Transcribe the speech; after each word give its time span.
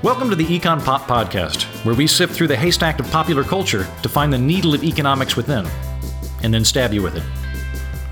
Welcome 0.00 0.30
to 0.30 0.36
the 0.36 0.46
Econ 0.46 0.84
Pop 0.84 1.08
Podcast, 1.08 1.64
where 1.84 1.94
we 1.96 2.06
sift 2.06 2.32
through 2.32 2.46
the 2.46 2.56
haystack 2.56 3.00
of 3.00 3.10
popular 3.10 3.42
culture 3.42 3.84
to 4.04 4.08
find 4.08 4.32
the 4.32 4.38
needle 4.38 4.72
of 4.72 4.84
economics 4.84 5.34
within, 5.34 5.66
and 6.44 6.54
then 6.54 6.64
stab 6.64 6.92
you 6.92 7.02
with 7.02 7.16
it. 7.16 7.24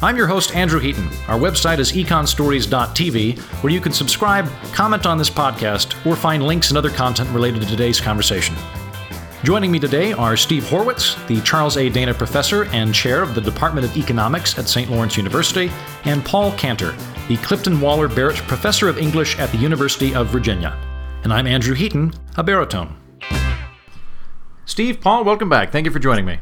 I'm 0.03 0.17
your 0.17 0.27
host, 0.27 0.57
Andrew 0.57 0.81
Heaton. 0.81 1.07
Our 1.29 1.39
website 1.39 1.79
is 1.79 1.93
econstories.tv, 1.93 3.39
where 3.63 3.73
you 3.73 3.81
can 3.81 3.93
subscribe, 3.93 4.51
comment 4.73 5.07
on 5.07 5.17
this 5.17 5.31
podcast, 5.31 6.05
or 6.05 6.17
find 6.17 6.43
links 6.43 6.71
and 6.71 6.77
other 6.77 6.91
content 6.91 7.31
related 7.31 7.63
to 7.63 7.69
today's 7.69 8.01
conversation. 8.01 8.57
Joining 9.45 9.71
me 9.71 9.79
today 9.79 10.13
are 10.13 10.37
Steve 10.37 10.65
Horwitz, 10.65 11.25
the 11.29 11.41
Charles 11.43 11.77
A. 11.77 11.89
Dana 11.89 12.15
Professor 12.15 12.65
and 12.73 12.93
Chair 12.93 13.23
of 13.23 13.37
the 13.37 13.41
Department 13.41 13.87
of 13.87 13.97
Economics 13.97 14.59
at 14.59 14.69
St. 14.69 14.91
Lawrence 14.91 15.17
University, 15.17 15.71
and 16.03 16.25
Paul 16.25 16.51
Cantor, 16.55 16.97
the 17.29 17.37
Clifton 17.37 17.81
Waller 17.81 18.09
Barrett 18.09 18.39
Professor 18.39 18.89
of 18.89 18.99
English 18.99 19.39
at 19.39 19.53
the 19.53 19.59
University 19.59 20.17
of 20.17 20.27
Virginia 20.27 20.77
and 21.23 21.33
I'm 21.33 21.47
Andrew 21.47 21.75
Heaton, 21.75 22.13
a 22.37 22.43
baritone. 22.43 22.97
Steve, 24.65 25.01
Paul, 25.01 25.25
welcome 25.25 25.49
back. 25.49 25.73
Thank 25.73 25.87
you 25.87 25.91
for 25.91 25.99
joining 25.99 26.25
me. 26.25 26.39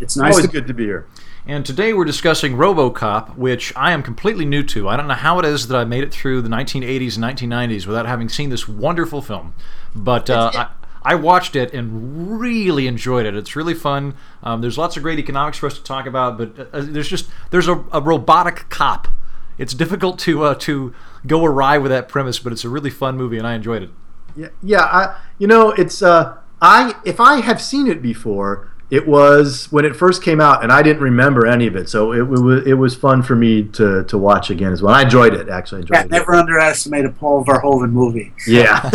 It's 0.00 0.16
nice. 0.16 0.32
Always 0.32 0.46
to, 0.46 0.52
good 0.52 0.66
to 0.66 0.74
be 0.74 0.84
here. 0.84 1.06
And 1.46 1.64
today 1.64 1.92
we're 1.92 2.04
discussing 2.04 2.54
RoboCop, 2.54 3.36
which 3.36 3.72
I 3.74 3.92
am 3.92 4.02
completely 4.02 4.44
new 4.44 4.62
to. 4.64 4.88
I 4.88 4.96
don't 4.96 5.08
know 5.08 5.14
how 5.14 5.38
it 5.38 5.44
is 5.44 5.68
that 5.68 5.76
I 5.76 5.84
made 5.84 6.04
it 6.04 6.12
through 6.12 6.42
the 6.42 6.48
1980s 6.48 7.16
and 7.16 7.24
1990s 7.24 7.86
without 7.86 8.06
having 8.06 8.28
seen 8.28 8.50
this 8.50 8.68
wonderful 8.68 9.22
film, 9.22 9.54
but 9.94 10.28
uh, 10.28 10.50
I, 10.54 10.68
I, 11.02 11.14
watched 11.14 11.56
it 11.56 11.72
and 11.72 12.38
really 12.38 12.86
enjoyed 12.86 13.26
it. 13.26 13.34
It's 13.34 13.56
really 13.56 13.74
fun. 13.74 14.14
Um, 14.42 14.60
there's 14.60 14.78
lots 14.78 14.96
of 14.96 15.02
great 15.02 15.18
economics 15.18 15.58
for 15.58 15.66
us 15.66 15.76
to 15.78 15.82
talk 15.82 16.06
about, 16.06 16.36
but 16.38 16.68
uh, 16.72 16.82
there's 16.82 17.08
just 17.08 17.28
there's 17.50 17.68
a, 17.68 17.84
a 17.92 18.00
robotic 18.00 18.68
cop. 18.68 19.08
It's 19.56 19.74
difficult 19.74 20.18
to 20.20 20.44
uh, 20.44 20.54
to 20.56 20.94
go 21.26 21.44
awry 21.44 21.78
with 21.78 21.90
that 21.90 22.08
premise, 22.08 22.38
but 22.38 22.52
it's 22.52 22.64
a 22.64 22.68
really 22.68 22.90
fun 22.90 23.16
movie, 23.16 23.38
and 23.38 23.46
I 23.46 23.54
enjoyed 23.54 23.82
it. 23.82 23.90
Yeah, 24.38 24.48
yeah. 24.62 24.82
I, 24.82 25.20
you 25.38 25.48
know, 25.48 25.72
it's 25.72 26.00
uh, 26.00 26.38
I 26.62 26.94
if 27.04 27.18
I 27.18 27.40
have 27.40 27.60
seen 27.60 27.88
it 27.88 28.00
before, 28.00 28.70
it 28.88 29.06
was 29.06 29.66
when 29.72 29.84
it 29.84 29.96
first 29.96 30.22
came 30.22 30.40
out, 30.40 30.62
and 30.62 30.70
I 30.72 30.80
didn't 30.82 31.02
remember 31.02 31.44
any 31.44 31.66
of 31.66 31.74
it. 31.74 31.88
So 31.88 32.12
it, 32.12 32.20
it 32.20 32.24
was 32.24 32.66
it 32.66 32.74
was 32.74 32.94
fun 32.94 33.22
for 33.22 33.34
me 33.34 33.64
to, 33.64 34.04
to 34.04 34.16
watch 34.16 34.48
again 34.48 34.72
as 34.72 34.80
well. 34.80 34.94
I 34.94 35.02
enjoyed 35.02 35.34
it 35.34 35.48
actually. 35.48 35.80
Enjoyed 35.80 35.96
yeah, 35.96 36.04
it. 36.04 36.10
Never 36.10 36.34
underestimate 36.34 37.04
a 37.04 37.10
Paul 37.10 37.44
Verhoeven 37.44 37.90
movie. 37.90 38.32
Yeah. 38.46 38.90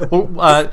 well, 0.10 0.28
uh, 0.38 0.70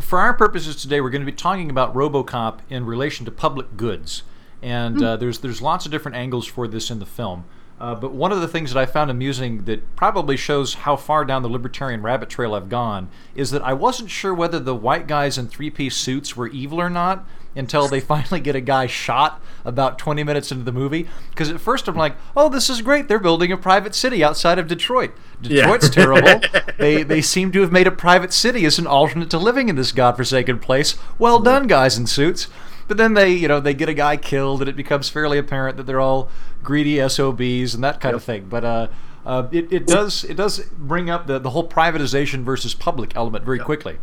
for 0.00 0.18
our 0.18 0.34
purposes 0.34 0.76
today, 0.76 1.00
we're 1.00 1.10
going 1.10 1.22
to 1.22 1.30
be 1.30 1.36
talking 1.36 1.70
about 1.70 1.94
RoboCop 1.94 2.58
in 2.68 2.84
relation 2.84 3.24
to 3.26 3.30
public 3.30 3.76
goods, 3.76 4.24
and 4.60 4.96
mm. 4.96 5.04
uh, 5.04 5.16
there's 5.16 5.38
there's 5.38 5.62
lots 5.62 5.86
of 5.86 5.92
different 5.92 6.16
angles 6.16 6.46
for 6.46 6.66
this 6.66 6.90
in 6.90 6.98
the 6.98 7.06
film. 7.06 7.44
Uh, 7.80 7.94
but 7.94 8.12
one 8.12 8.30
of 8.30 8.42
the 8.42 8.48
things 8.48 8.72
that 8.72 8.78
I 8.78 8.84
found 8.84 9.10
amusing 9.10 9.64
that 9.64 9.96
probably 9.96 10.36
shows 10.36 10.74
how 10.74 10.96
far 10.96 11.24
down 11.24 11.42
the 11.42 11.48
libertarian 11.48 12.02
rabbit 12.02 12.28
trail 12.28 12.54
I've 12.54 12.68
gone 12.68 13.08
is 13.34 13.50
that 13.52 13.62
I 13.62 13.72
wasn't 13.72 14.10
sure 14.10 14.34
whether 14.34 14.58
the 14.58 14.74
white 14.74 15.06
guys 15.06 15.38
in 15.38 15.48
three 15.48 15.70
piece 15.70 15.96
suits 15.96 16.36
were 16.36 16.48
evil 16.48 16.78
or 16.78 16.90
not 16.90 17.26
until 17.56 17.88
they 17.88 18.00
finally 18.00 18.38
get 18.38 18.54
a 18.54 18.60
guy 18.60 18.86
shot 18.86 19.42
about 19.64 19.98
20 19.98 20.22
minutes 20.24 20.52
into 20.52 20.62
the 20.62 20.72
movie. 20.72 21.08
Because 21.30 21.50
at 21.50 21.58
first 21.58 21.88
I'm 21.88 21.96
like, 21.96 22.16
oh, 22.36 22.50
this 22.50 22.68
is 22.68 22.82
great. 22.82 23.08
They're 23.08 23.18
building 23.18 23.50
a 23.50 23.56
private 23.56 23.94
city 23.94 24.22
outside 24.22 24.58
of 24.58 24.68
Detroit. 24.68 25.12
Detroit's 25.40 25.88
yeah. 25.88 26.04
terrible. 26.04 26.40
they, 26.78 27.02
they 27.02 27.22
seem 27.22 27.50
to 27.52 27.62
have 27.62 27.72
made 27.72 27.86
a 27.86 27.92
private 27.92 28.34
city 28.34 28.66
as 28.66 28.78
an 28.78 28.86
alternate 28.86 29.30
to 29.30 29.38
living 29.38 29.70
in 29.70 29.76
this 29.76 29.92
godforsaken 29.92 30.58
place. 30.58 30.96
Well 31.18 31.40
done, 31.40 31.66
guys 31.66 31.96
in 31.96 32.06
suits. 32.06 32.48
But 32.90 32.96
then 32.96 33.14
they, 33.14 33.30
you 33.30 33.46
know, 33.46 33.60
they 33.60 33.72
get 33.72 33.88
a 33.88 33.94
guy 33.94 34.16
killed, 34.16 34.62
and 34.62 34.68
it 34.68 34.74
becomes 34.74 35.08
fairly 35.08 35.38
apparent 35.38 35.76
that 35.76 35.84
they're 35.84 36.00
all 36.00 36.28
greedy 36.60 36.98
SOBs 37.08 37.72
and 37.72 37.84
that 37.84 38.00
kind 38.00 38.14
yep. 38.14 38.14
of 38.14 38.24
thing. 38.24 38.46
But 38.48 38.64
uh, 38.64 38.88
uh, 39.24 39.46
it, 39.52 39.72
it 39.72 39.86
does 39.86 40.24
it 40.24 40.34
does 40.34 40.58
bring 40.76 41.08
up 41.08 41.28
the, 41.28 41.38
the 41.38 41.50
whole 41.50 41.68
privatization 41.68 42.42
versus 42.42 42.74
public 42.74 43.14
element 43.14 43.44
very 43.44 43.58
yep. 43.58 43.66
quickly. 43.66 43.98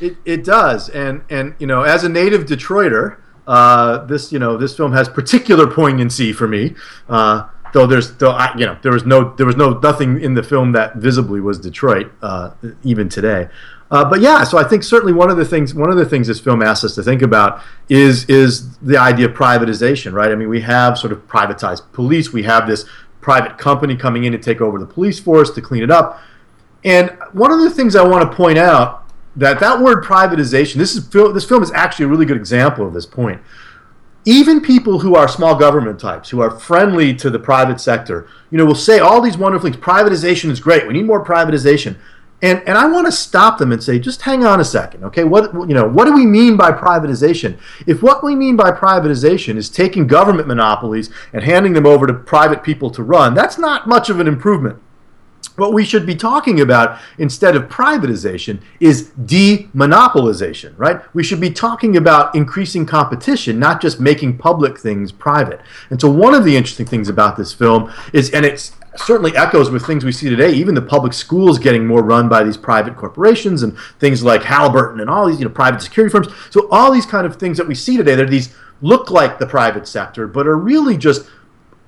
It, 0.00 0.18
it 0.24 0.44
does, 0.44 0.88
and 0.88 1.24
and 1.28 1.56
you 1.58 1.66
know, 1.66 1.82
as 1.82 2.04
a 2.04 2.08
native 2.08 2.46
Detroiter, 2.46 3.16
uh, 3.48 4.04
this 4.04 4.30
you 4.30 4.38
know 4.38 4.56
this 4.56 4.76
film 4.76 4.92
has 4.92 5.08
particular 5.08 5.66
poignancy 5.66 6.32
for 6.32 6.46
me. 6.46 6.76
Uh, 7.08 7.48
though 7.72 7.88
there's 7.88 8.16
though 8.18 8.30
I, 8.30 8.56
you 8.56 8.66
know 8.66 8.78
there 8.82 8.92
was 8.92 9.04
no 9.04 9.34
there 9.34 9.46
was 9.46 9.56
no 9.56 9.80
nothing 9.80 10.20
in 10.20 10.34
the 10.34 10.44
film 10.44 10.70
that 10.72 10.94
visibly 10.94 11.40
was 11.40 11.58
Detroit 11.58 12.12
uh, 12.22 12.50
even 12.84 13.08
today. 13.08 13.48
Uh, 13.90 14.04
but 14.04 14.20
yeah, 14.20 14.42
so 14.44 14.58
I 14.58 14.64
think 14.64 14.82
certainly 14.82 15.12
one 15.12 15.30
of 15.30 15.36
the 15.36 15.44
things 15.44 15.74
one 15.74 15.90
of 15.90 15.96
the 15.96 16.06
things 16.06 16.26
this 16.26 16.40
film 16.40 16.62
asks 16.62 16.84
us 16.84 16.94
to 16.94 17.02
think 17.02 17.22
about 17.22 17.62
is 17.88 18.24
is 18.26 18.76
the 18.78 18.96
idea 18.96 19.28
of 19.28 19.32
privatization, 19.36 20.12
right? 20.12 20.32
I 20.32 20.34
mean, 20.34 20.48
we 20.48 20.62
have 20.62 20.98
sort 20.98 21.12
of 21.12 21.26
privatized 21.28 21.82
police. 21.92 22.32
We 22.32 22.42
have 22.44 22.66
this 22.66 22.86
private 23.20 23.56
company 23.56 23.96
coming 23.96 24.24
in 24.24 24.32
to 24.32 24.38
take 24.38 24.60
over 24.60 24.78
the 24.78 24.86
police 24.86 25.18
force 25.20 25.50
to 25.50 25.60
clean 25.62 25.82
it 25.82 25.90
up. 25.90 26.20
And 26.84 27.10
one 27.32 27.50
of 27.50 27.60
the 27.60 27.70
things 27.70 27.96
I 27.96 28.06
want 28.06 28.30
to 28.30 28.36
point 28.36 28.58
out 28.58 29.04
that 29.36 29.58
that 29.60 29.80
word 29.80 30.04
privatization, 30.04 30.74
this 30.74 30.94
is 30.94 31.08
this 31.08 31.44
film 31.44 31.62
is 31.62 31.72
actually 31.72 32.06
a 32.06 32.08
really 32.08 32.26
good 32.26 32.36
example 32.36 32.86
of 32.86 32.94
this 32.94 33.06
point. 33.06 33.40
Even 34.26 34.60
people 34.60 35.00
who 35.00 35.14
are 35.14 35.28
small 35.28 35.54
government 35.54 36.00
types, 36.00 36.30
who 36.30 36.40
are 36.40 36.50
friendly 36.50 37.14
to 37.14 37.28
the 37.28 37.38
private 37.38 37.78
sector, 37.78 38.26
you 38.50 38.56
know, 38.56 38.64
will 38.64 38.74
say 38.74 38.98
all 38.98 39.20
these 39.20 39.36
wonderful 39.36 39.70
things. 39.70 39.82
Privatization 39.82 40.50
is 40.50 40.60
great. 40.60 40.86
We 40.86 40.94
need 40.94 41.04
more 41.04 41.22
privatization. 41.22 41.96
And, 42.42 42.62
and 42.66 42.76
I 42.76 42.86
want 42.86 43.06
to 43.06 43.12
stop 43.12 43.58
them 43.58 43.72
and 43.72 43.82
say, 43.82 43.98
just 43.98 44.22
hang 44.22 44.44
on 44.44 44.60
a 44.60 44.64
second, 44.64 45.04
okay? 45.04 45.24
What 45.24 45.54
you 45.54 45.74
know, 45.74 45.88
what 45.88 46.04
do 46.04 46.12
we 46.12 46.26
mean 46.26 46.56
by 46.56 46.72
privatization? 46.72 47.58
If 47.86 48.02
what 48.02 48.22
we 48.22 48.34
mean 48.34 48.56
by 48.56 48.70
privatization 48.70 49.56
is 49.56 49.70
taking 49.70 50.06
government 50.06 50.46
monopolies 50.46 51.10
and 51.32 51.42
handing 51.42 51.72
them 51.72 51.86
over 51.86 52.06
to 52.06 52.12
private 52.12 52.62
people 52.62 52.90
to 52.90 53.02
run, 53.02 53.34
that's 53.34 53.56
not 53.56 53.86
much 53.86 54.10
of 54.10 54.20
an 54.20 54.28
improvement. 54.28 54.78
What 55.56 55.72
we 55.72 55.84
should 55.84 56.04
be 56.04 56.16
talking 56.16 56.60
about 56.60 56.98
instead 57.18 57.54
of 57.54 57.68
privatization 57.68 58.60
is 58.80 59.10
demonopolization, 59.22 60.74
right? 60.76 61.00
We 61.14 61.22
should 61.22 61.40
be 61.40 61.50
talking 61.50 61.96
about 61.96 62.34
increasing 62.34 62.84
competition, 62.86 63.60
not 63.60 63.80
just 63.80 64.00
making 64.00 64.38
public 64.38 64.78
things 64.78 65.12
private. 65.12 65.60
And 65.90 66.00
so, 66.00 66.10
one 66.10 66.34
of 66.34 66.44
the 66.44 66.56
interesting 66.56 66.86
things 66.86 67.08
about 67.08 67.36
this 67.36 67.52
film 67.52 67.92
is, 68.12 68.30
and 68.30 68.44
it's 68.44 68.72
certainly 68.96 69.36
echoes 69.36 69.70
with 69.70 69.86
things 69.86 70.04
we 70.04 70.12
see 70.12 70.28
today. 70.28 70.52
Even 70.52 70.74
the 70.74 70.82
public 70.82 71.12
schools 71.12 71.58
getting 71.58 71.86
more 71.86 72.02
run 72.02 72.28
by 72.28 72.44
these 72.44 72.56
private 72.56 72.96
corporations 72.96 73.62
and 73.62 73.76
things 73.98 74.22
like 74.22 74.42
Halliburton 74.42 75.00
and 75.00 75.10
all 75.10 75.26
these 75.26 75.38
you 75.38 75.44
know 75.44 75.50
private 75.50 75.82
security 75.82 76.12
firms. 76.12 76.28
So 76.50 76.68
all 76.70 76.92
these 76.92 77.06
kind 77.06 77.26
of 77.26 77.36
things 77.36 77.58
that 77.58 77.66
we 77.66 77.74
see 77.74 77.96
today, 77.96 78.14
they're 78.14 78.26
these 78.26 78.54
look 78.80 79.10
like 79.10 79.38
the 79.38 79.46
private 79.46 79.88
sector, 79.88 80.26
but 80.26 80.46
are 80.46 80.56
really 80.56 80.96
just 80.96 81.26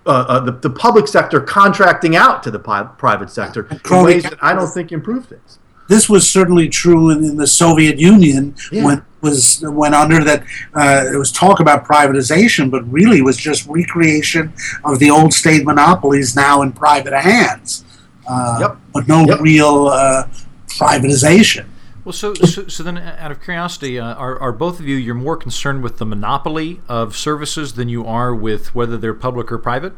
uh, 0.07 0.25
uh, 0.29 0.41
the, 0.41 0.53
the 0.53 0.71
public 0.71 1.09
sector 1.09 1.41
contracting 1.41 2.17
out 2.17 2.43
to 2.43 2.51
the 2.51 2.59
private 2.59 3.31
sector 3.31 3.69
in 3.71 4.05
ways 4.05 4.23
that 4.23 4.39
I 4.41 4.53
don't 4.55 4.69
think 4.69 4.93
improve 4.93 5.27
things. 5.27 5.59
This 5.89 6.09
was 6.09 6.29
certainly 6.29 6.69
true 6.69 7.11
in, 7.11 7.25
in 7.25 7.37
the 7.37 7.47
Soviet 7.47 7.99
Union 7.99 8.55
yeah. 8.73 8.85
when 8.85 9.05
was 9.27 9.63
went 9.83 9.95
under 9.95 10.25
that 10.25 10.41
uh, 10.75 11.05
it 11.13 11.17
was 11.17 11.31
talk 11.31 11.61
about 11.61 11.85
privatization, 11.85 12.71
but 12.71 12.83
really 12.91 13.21
was 13.23 13.37
just 13.37 13.67
recreation 13.67 14.53
of 14.85 14.99
the 14.99 15.11
old 15.11 15.33
state 15.33 15.65
monopolies 15.65 16.35
now 16.35 16.63
in 16.63 16.73
private 16.73 17.13
hands. 17.13 17.85
Uh, 18.29 18.59
yep. 18.61 18.77
But 18.93 19.07
no 19.09 19.25
yep. 19.25 19.41
real 19.41 19.87
uh, 19.89 20.29
privatization. 20.69 21.67
Well, 22.05 22.13
so, 22.13 22.35
so, 22.35 22.69
so 22.69 22.85
then, 22.85 22.99
out 22.99 23.33
of 23.33 23.43
curiosity, 23.43 23.99
uh, 23.99 24.15
are, 24.15 24.39
are 24.39 24.53
both 24.53 24.79
of 24.79 24.87
you 24.87 24.95
you're 24.95 25.15
more 25.29 25.37
concerned 25.37 25.83
with 25.83 25.99
the 25.99 26.07
monopoly 26.07 26.81
of 26.89 27.17
services 27.17 27.75
than 27.75 27.89
you 27.89 28.07
are 28.07 28.33
with 28.33 28.75
whether 28.77 28.97
they're 28.97 29.13
public 29.13 29.51
or 29.51 29.59
private? 29.59 29.93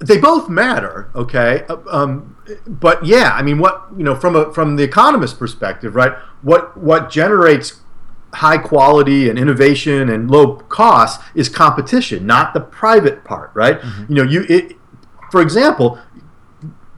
They 0.00 0.18
both 0.18 0.48
matter, 0.48 1.10
okay. 1.14 1.64
Uh, 1.68 1.78
um, 1.90 2.36
but 2.66 3.04
yeah, 3.04 3.32
I 3.32 3.42
mean, 3.42 3.58
what 3.58 3.86
you 3.96 4.04
know 4.04 4.14
from 4.14 4.36
a 4.36 4.52
from 4.52 4.76
the 4.76 4.84
economist 4.84 5.38
perspective, 5.38 5.94
right? 5.94 6.12
What 6.42 6.76
what 6.76 7.10
generates 7.10 7.80
high 8.34 8.58
quality 8.58 9.28
and 9.28 9.38
innovation 9.38 10.08
and 10.08 10.30
low 10.30 10.56
cost 10.56 11.20
is 11.34 11.48
competition, 11.48 12.26
not 12.26 12.54
the 12.54 12.60
private 12.60 13.24
part, 13.24 13.50
right? 13.54 13.80
Mm-hmm. 13.80 14.12
You 14.12 14.24
know, 14.24 14.30
you 14.30 14.46
it, 14.48 14.76
for 15.30 15.40
example, 15.40 15.98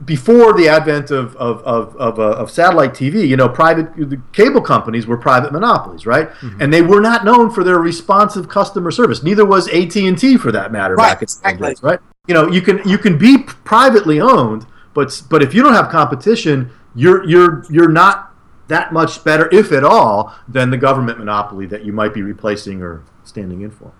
before 0.05 0.53
the 0.53 0.67
advent 0.67 1.09
of 1.09 1.35
of, 1.37 1.61
of, 1.63 1.95
of, 1.95 2.19
uh, 2.19 2.33
of, 2.33 2.51
satellite 2.51 2.93
TV, 2.93 3.27
you 3.27 3.35
know, 3.35 3.49
private 3.49 3.95
the 3.95 4.21
cable 4.33 4.61
companies 4.61 5.07
were 5.07 5.17
private 5.17 5.51
monopolies, 5.51 6.05
right? 6.05 6.29
Mm-hmm. 6.29 6.61
And 6.61 6.73
they 6.73 6.81
were 6.81 7.01
not 7.01 7.25
known 7.25 7.49
for 7.49 7.63
their 7.63 7.79
responsive 7.79 8.47
customer 8.47 8.91
service. 8.91 9.23
Neither 9.23 9.45
was 9.45 9.67
AT 9.69 9.95
and 9.95 10.17
T, 10.17 10.37
for 10.37 10.51
that 10.51 10.71
matter, 10.71 10.95
right, 10.95 11.19
back 11.19 11.21
in 11.21 11.57
the 11.57 11.67
days, 11.67 11.81
right? 11.81 11.99
You 12.27 12.33
know 12.33 12.47
you 12.49 12.61
can 12.61 12.87
you 12.87 12.97
can 12.97 13.17
be 13.17 13.39
privately 13.39 14.19
owned, 14.19 14.65
but 14.93 15.23
but 15.29 15.41
if 15.41 15.53
you 15.53 15.63
don't 15.63 15.73
have 15.73 15.89
competition, 15.89 16.71
you're 16.93 17.23
you're 17.27 17.65
you're 17.69 17.89
not 17.89 18.33
that 18.67 18.93
much 18.93 19.23
better, 19.23 19.49
if 19.51 19.71
at 19.71 19.83
all, 19.83 20.33
than 20.47 20.69
the 20.69 20.77
government 20.77 21.17
monopoly 21.17 21.65
that 21.65 21.83
you 21.83 21.91
might 21.91 22.13
be 22.13 22.21
replacing 22.21 22.81
or 22.81 23.03
standing 23.23 23.61
in 23.61 23.71
for. 23.71 23.91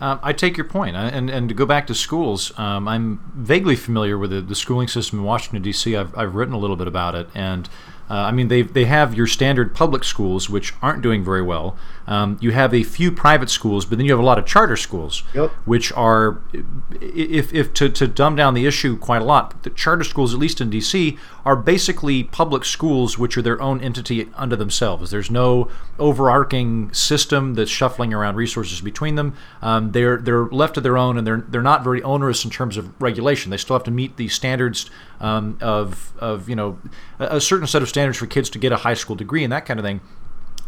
Um, 0.00 0.18
I 0.22 0.32
take 0.32 0.56
your 0.56 0.66
point, 0.66 0.96
and 0.96 1.28
and 1.28 1.48
to 1.48 1.54
go 1.54 1.66
back 1.66 1.86
to 1.88 1.94
schools, 1.94 2.56
um, 2.58 2.86
I'm 2.86 3.20
vaguely 3.34 3.76
familiar 3.76 4.18
with 4.18 4.30
the, 4.30 4.40
the 4.40 4.54
schooling 4.54 4.88
system 4.88 5.18
in 5.18 5.24
Washington 5.24 5.62
D.C. 5.62 5.96
I've 5.96 6.16
I've 6.16 6.34
written 6.34 6.54
a 6.54 6.58
little 6.58 6.76
bit 6.76 6.86
about 6.86 7.14
it, 7.14 7.28
and 7.34 7.68
Uh, 8.10 8.14
I 8.14 8.32
mean, 8.32 8.48
they 8.48 8.62
they 8.62 8.84
have 8.84 9.14
your 9.14 9.26
standard 9.26 9.74
public 9.74 10.04
schools, 10.04 10.50
which 10.50 10.74
aren't 10.82 11.02
doing 11.02 11.24
very 11.24 11.42
well. 11.42 11.76
Um, 12.06 12.36
you 12.40 12.50
have 12.50 12.74
a 12.74 12.82
few 12.82 13.10
private 13.10 13.48
schools, 13.48 13.86
but 13.86 13.96
then 13.96 14.04
you 14.04 14.12
have 14.12 14.20
a 14.20 14.24
lot 14.24 14.38
of 14.38 14.44
charter 14.44 14.76
schools, 14.76 15.22
Yep. 15.34 15.50
which 15.64 15.90
are, 15.92 16.42
if, 17.00 17.50
if 17.54 17.72
to, 17.74 17.88
to 17.88 18.06
dumb 18.06 18.36
down 18.36 18.52
the 18.52 18.66
issue 18.66 18.98
quite 18.98 19.22
a 19.22 19.24
lot, 19.24 19.62
the 19.62 19.70
charter 19.70 20.04
schools, 20.04 20.34
at 20.34 20.38
least 20.38 20.60
in 20.60 20.68
D.C., 20.68 21.16
are 21.46 21.56
basically 21.56 22.22
public 22.24 22.66
schools, 22.66 23.18
which 23.18 23.38
are 23.38 23.42
their 23.42 23.58
own 23.62 23.80
entity 23.80 24.28
unto 24.34 24.54
themselves. 24.54 25.10
There's 25.10 25.30
no 25.30 25.70
overarching 25.98 26.92
system 26.92 27.54
that's 27.54 27.70
shuffling 27.70 28.12
around 28.12 28.36
resources 28.36 28.80
between 28.82 29.14
them. 29.14 29.34
Um, 29.62 29.92
they're 29.92 30.18
they're 30.18 30.44
left 30.46 30.74
to 30.74 30.80
their 30.82 30.98
own, 30.98 31.16
and 31.16 31.26
they're 31.26 31.44
they're 31.48 31.62
not 31.62 31.82
very 31.82 32.02
onerous 32.02 32.44
in 32.44 32.50
terms 32.50 32.76
of 32.76 32.92
regulation. 33.00 33.50
They 33.50 33.56
still 33.56 33.76
have 33.76 33.84
to 33.84 33.90
meet 33.90 34.16
the 34.16 34.28
standards 34.28 34.90
um, 35.24 35.58
of 35.60 36.12
of 36.18 36.48
you 36.48 36.56
know 36.56 36.78
a, 37.18 37.36
a 37.36 37.40
certain 37.40 37.66
set 37.66 37.82
of 37.82 37.88
standards 37.88 38.18
for 38.18 38.26
kids 38.26 38.50
to 38.50 38.58
get 38.58 38.72
a 38.72 38.76
high 38.78 38.94
school 38.94 39.16
degree 39.16 39.42
and 39.42 39.52
that 39.52 39.64
kind 39.66 39.80
of 39.80 39.84
thing 39.84 40.00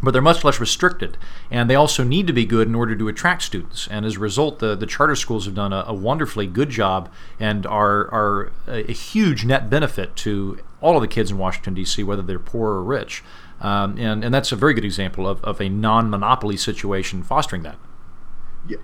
but 0.02 0.10
they're 0.10 0.20
much 0.20 0.44
less 0.44 0.60
restricted. 0.60 1.16
And 1.50 1.70
they 1.70 1.74
also 1.74 2.04
need 2.04 2.26
to 2.26 2.32
be 2.34 2.44
good 2.44 2.68
in 2.68 2.74
order 2.74 2.94
to 2.94 3.08
attract 3.08 3.42
students. 3.42 3.88
And 3.90 4.04
as 4.04 4.16
a 4.16 4.18
result, 4.18 4.58
the, 4.58 4.76
the 4.76 4.84
charter 4.84 5.16
schools 5.16 5.46
have 5.46 5.54
done 5.54 5.72
a, 5.72 5.84
a 5.86 5.94
wonderfully 5.94 6.46
good 6.46 6.68
job 6.68 7.10
and 7.40 7.66
are, 7.66 8.12
are 8.12 8.52
a, 8.66 8.90
a, 8.90 8.92
huge 8.92 9.46
net 9.46 9.70
benefit 9.70 10.14
to 10.16 10.58
all 10.82 10.96
of 10.96 11.00
the 11.00 11.08
kids 11.08 11.30
in 11.30 11.38
Washington, 11.38 11.72
D.C., 11.72 12.02
whether 12.02 12.20
they're 12.20 12.38
poor 12.38 12.72
or 12.72 12.84
rich. 12.84 13.24
Um, 13.62 13.96
and, 13.96 14.22
and 14.22 14.34
that's 14.34 14.52
a 14.52 14.56
very 14.56 14.74
good 14.74 14.84
example 14.84 15.26
of, 15.26 15.42
of 15.42 15.62
a 15.62 15.70
non 15.70 16.10
monopoly 16.10 16.58
situation 16.58 17.22
fostering 17.22 17.62
that. 17.62 17.78
Yeah. 18.68 18.76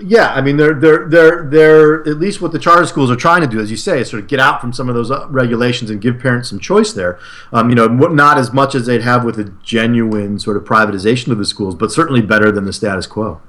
Yeah, 0.00 0.32
I 0.32 0.40
mean, 0.40 0.56
they're 0.56 0.72
they're 0.72 1.06
they're 1.06 1.42
they're 1.42 2.00
at 2.08 2.18
least 2.18 2.40
what 2.40 2.52
the 2.52 2.58
charter 2.58 2.86
schools 2.86 3.10
are 3.10 3.16
trying 3.16 3.42
to 3.42 3.46
do, 3.46 3.60
as 3.60 3.70
you 3.70 3.76
say, 3.76 4.00
is 4.00 4.08
sort 4.08 4.22
of 4.22 4.28
get 4.28 4.40
out 4.40 4.58
from 4.58 4.72
some 4.72 4.88
of 4.88 4.94
those 4.94 5.10
uh, 5.10 5.28
regulations 5.28 5.90
and 5.90 6.00
give 6.00 6.18
parents 6.18 6.48
some 6.48 6.58
choice 6.58 6.94
there. 6.94 7.18
Um, 7.52 7.68
you 7.68 7.74
know, 7.74 7.86
not 7.86 8.38
as 8.38 8.54
much 8.54 8.74
as 8.74 8.86
they'd 8.86 9.02
have 9.02 9.22
with 9.22 9.38
a 9.38 9.44
genuine 9.62 10.38
sort 10.38 10.56
of 10.56 10.64
privatization 10.64 11.30
of 11.30 11.36
the 11.36 11.44
schools, 11.44 11.74
but 11.74 11.92
certainly 11.92 12.22
better 12.22 12.50
than 12.50 12.64
the 12.64 12.72
status 12.72 13.06
quo. 13.06 13.42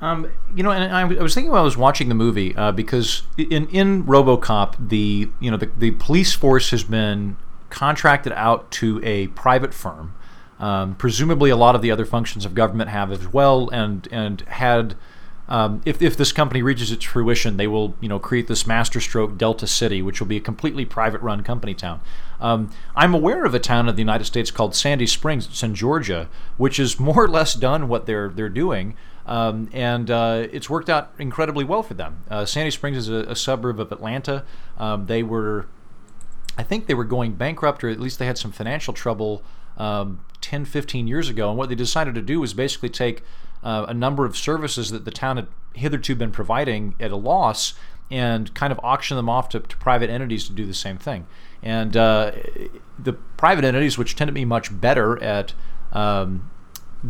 Um, 0.00 0.30
you 0.54 0.62
know, 0.62 0.70
and 0.70 0.94
I, 0.94 1.02
I, 1.02 1.22
was 1.22 1.34
thinking 1.34 1.52
while 1.52 1.60
I 1.60 1.64
was 1.64 1.76
watching 1.76 2.08
the 2.08 2.14
movie 2.14 2.56
uh, 2.56 2.72
because 2.72 3.24
in 3.36 3.68
in 3.68 4.04
RoboCop, 4.04 4.88
the 4.88 5.28
you 5.40 5.50
know 5.50 5.58
the, 5.58 5.70
the 5.76 5.90
police 5.90 6.32
force 6.32 6.70
has 6.70 6.84
been 6.84 7.36
contracted 7.68 8.32
out 8.32 8.70
to 8.72 8.98
a 9.04 9.26
private 9.28 9.74
firm. 9.74 10.14
Um, 10.58 10.94
presumably, 10.94 11.50
a 11.50 11.56
lot 11.56 11.74
of 11.74 11.82
the 11.82 11.90
other 11.90 12.06
functions 12.06 12.46
of 12.46 12.54
government 12.54 12.88
have 12.88 13.12
as 13.12 13.30
well, 13.30 13.68
and 13.70 14.08
and 14.10 14.40
had 14.42 14.94
um, 15.50 15.82
if, 15.84 16.00
if 16.00 16.16
this 16.16 16.32
company 16.32 16.62
reaches 16.62 16.92
its 16.92 17.04
fruition, 17.04 17.56
they 17.56 17.66
will 17.66 17.96
you 18.00 18.08
know 18.08 18.20
create 18.20 18.46
this 18.46 18.66
masterstroke 18.66 19.36
Delta 19.36 19.66
City, 19.66 20.00
which 20.00 20.20
will 20.20 20.28
be 20.28 20.36
a 20.36 20.40
completely 20.40 20.84
private-run 20.84 21.42
company 21.42 21.74
town. 21.74 22.00
Um, 22.40 22.70
I'm 22.94 23.12
aware 23.12 23.44
of 23.44 23.52
a 23.52 23.58
town 23.58 23.88
in 23.88 23.96
the 23.96 24.00
United 24.00 24.24
States 24.24 24.52
called 24.52 24.76
Sandy 24.76 25.06
Springs. 25.06 25.46
It's 25.46 25.62
in 25.62 25.74
Georgia, 25.74 26.28
which 26.56 26.78
is 26.78 27.00
more 27.00 27.24
or 27.24 27.28
less 27.28 27.54
done 27.54 27.88
what 27.88 28.06
they're 28.06 28.28
they're 28.28 28.48
doing. 28.48 28.96
Um, 29.26 29.68
and 29.72 30.10
uh, 30.10 30.46
it's 30.50 30.70
worked 30.70 30.88
out 30.88 31.12
incredibly 31.18 31.64
well 31.64 31.82
for 31.82 31.94
them. 31.94 32.24
Uh, 32.30 32.44
Sandy 32.44 32.70
Springs 32.70 32.96
is 32.96 33.08
a, 33.08 33.30
a 33.30 33.36
suburb 33.36 33.78
of 33.78 33.92
Atlanta. 33.92 34.44
Um, 34.78 35.06
they 35.06 35.22
were, 35.22 35.66
I 36.56 36.62
think, 36.62 36.86
they 36.86 36.94
were 36.94 37.04
going 37.04 37.34
bankrupt, 37.34 37.84
or 37.84 37.90
at 37.90 38.00
least 38.00 38.18
they 38.18 38.26
had 38.26 38.38
some 38.38 38.50
financial 38.50 38.92
trouble 38.92 39.44
um, 39.76 40.24
10, 40.40 40.64
15 40.64 41.06
years 41.06 41.28
ago. 41.28 41.48
And 41.48 41.58
what 41.58 41.68
they 41.68 41.74
decided 41.76 42.14
to 42.16 42.22
do 42.22 42.40
was 42.40 42.54
basically 42.54 42.88
take 42.88 43.22
uh, 43.62 43.86
a 43.88 43.94
number 43.94 44.24
of 44.24 44.36
services 44.36 44.90
that 44.90 45.04
the 45.04 45.10
town 45.10 45.36
had 45.36 45.48
hitherto 45.74 46.14
been 46.14 46.30
providing 46.30 46.94
at 46.98 47.10
a 47.10 47.16
loss 47.16 47.74
and 48.10 48.52
kind 48.54 48.72
of 48.72 48.80
auction 48.82 49.16
them 49.16 49.28
off 49.28 49.48
to, 49.50 49.60
to 49.60 49.76
private 49.76 50.10
entities 50.10 50.46
to 50.46 50.52
do 50.52 50.66
the 50.66 50.74
same 50.74 50.98
thing. 50.98 51.26
And 51.62 51.96
uh, 51.96 52.32
the 52.98 53.12
private 53.12 53.64
entities, 53.64 53.96
which 53.96 54.16
tend 54.16 54.28
to 54.28 54.32
be 54.32 54.44
much 54.44 54.80
better 54.80 55.22
at 55.22 55.54
um, 55.92 56.50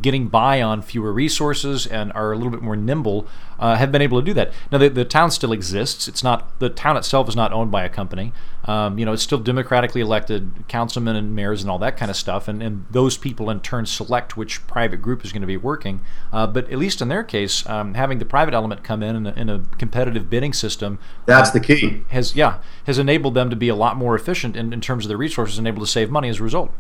getting 0.00 0.28
by 0.28 0.62
on 0.62 0.82
fewer 0.82 1.12
resources 1.12 1.86
and 1.86 2.12
are 2.12 2.32
a 2.32 2.36
little 2.36 2.50
bit 2.50 2.62
more 2.62 2.76
nimble 2.76 3.26
uh, 3.60 3.76
have 3.76 3.92
been 3.92 4.02
able 4.02 4.18
to 4.18 4.24
do 4.24 4.32
that. 4.34 4.52
Now 4.72 4.78
the, 4.78 4.88
the 4.88 5.04
town 5.04 5.30
still 5.30 5.52
exists. 5.52 6.08
It's 6.08 6.24
not 6.24 6.58
the 6.58 6.70
town 6.70 6.96
itself 6.96 7.28
is 7.28 7.36
not 7.36 7.52
owned 7.52 7.70
by 7.70 7.84
a 7.84 7.88
company. 7.88 8.32
Um, 8.64 8.98
you 8.98 9.04
know, 9.04 9.12
it's 9.12 9.22
still 9.22 9.38
democratically 9.38 10.00
elected 10.00 10.64
councilmen 10.68 11.16
and 11.16 11.34
mayors 11.34 11.62
and 11.62 11.70
all 11.70 11.78
that 11.78 11.96
kind 11.96 12.10
of 12.10 12.16
stuff, 12.16 12.46
and, 12.46 12.62
and 12.62 12.84
those 12.90 13.16
people 13.16 13.50
in 13.50 13.60
turn 13.60 13.86
select 13.86 14.36
which 14.36 14.66
private 14.66 14.98
group 14.98 15.24
is 15.24 15.32
going 15.32 15.40
to 15.40 15.46
be 15.46 15.56
working. 15.56 16.00
Uh, 16.32 16.46
but 16.46 16.70
at 16.70 16.78
least 16.78 17.00
in 17.00 17.08
their 17.08 17.24
case, 17.24 17.66
um, 17.68 17.94
having 17.94 18.18
the 18.18 18.24
private 18.24 18.54
element 18.54 18.82
come 18.82 19.02
in 19.02 19.16
in 19.16 19.26
a, 19.26 19.32
in 19.32 19.48
a 19.48 19.60
competitive 19.78 20.28
bidding 20.30 20.52
system 20.52 20.98
that's 21.26 21.50
uh, 21.50 21.52
the 21.54 21.60
key 21.60 22.02
has 22.08 22.36
yeah 22.36 22.58
has 22.84 22.98
enabled 22.98 23.34
them 23.34 23.50
to 23.50 23.56
be 23.56 23.68
a 23.68 23.74
lot 23.74 23.96
more 23.96 24.14
efficient 24.14 24.56
in, 24.56 24.72
in 24.72 24.80
terms 24.80 25.04
of 25.04 25.08
their 25.08 25.18
resources 25.18 25.58
and 25.58 25.66
able 25.66 25.80
to 25.80 25.86
save 25.86 26.10
money 26.10 26.28
as 26.28 26.40
a 26.40 26.42
result. 26.42 26.70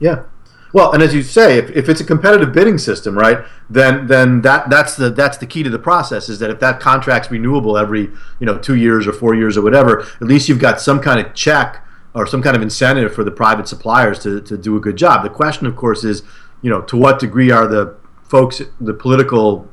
Yeah, 0.00 0.24
well, 0.72 0.92
and 0.92 1.02
as 1.02 1.14
you 1.14 1.22
say, 1.22 1.56
if, 1.56 1.70
if 1.70 1.88
it's 1.88 2.00
a 2.00 2.04
competitive 2.04 2.52
bidding 2.52 2.78
system, 2.78 3.16
right, 3.16 3.44
then 3.70 4.06
then 4.06 4.42
that 4.42 4.68
that's 4.68 4.96
the 4.96 5.10
that's 5.10 5.38
the 5.38 5.46
key 5.46 5.62
to 5.62 5.70
the 5.70 5.78
process 5.78 6.28
is 6.28 6.38
that 6.40 6.50
if 6.50 6.60
that 6.60 6.80
contract's 6.80 7.30
renewable 7.30 7.78
every 7.78 8.10
you 8.38 8.46
know 8.46 8.58
two 8.58 8.74
years 8.74 9.06
or 9.06 9.12
four 9.12 9.34
years 9.34 9.56
or 9.56 9.62
whatever, 9.62 10.02
at 10.02 10.22
least 10.22 10.48
you've 10.48 10.58
got 10.58 10.80
some 10.80 11.00
kind 11.00 11.24
of 11.24 11.34
check 11.34 11.84
or 12.14 12.26
some 12.26 12.42
kind 12.42 12.56
of 12.56 12.62
incentive 12.62 13.14
for 13.14 13.24
the 13.24 13.30
private 13.30 13.68
suppliers 13.68 14.18
to, 14.20 14.40
to 14.40 14.58
do 14.58 14.76
a 14.76 14.80
good 14.80 14.96
job. 14.96 15.22
The 15.22 15.30
question, 15.30 15.66
of 15.66 15.76
course, 15.76 16.04
is 16.04 16.22
you 16.62 16.70
know 16.70 16.82
to 16.82 16.96
what 16.96 17.18
degree 17.18 17.50
are 17.50 17.66
the 17.66 17.96
folks, 18.22 18.60
the 18.80 18.94
political 18.94 19.68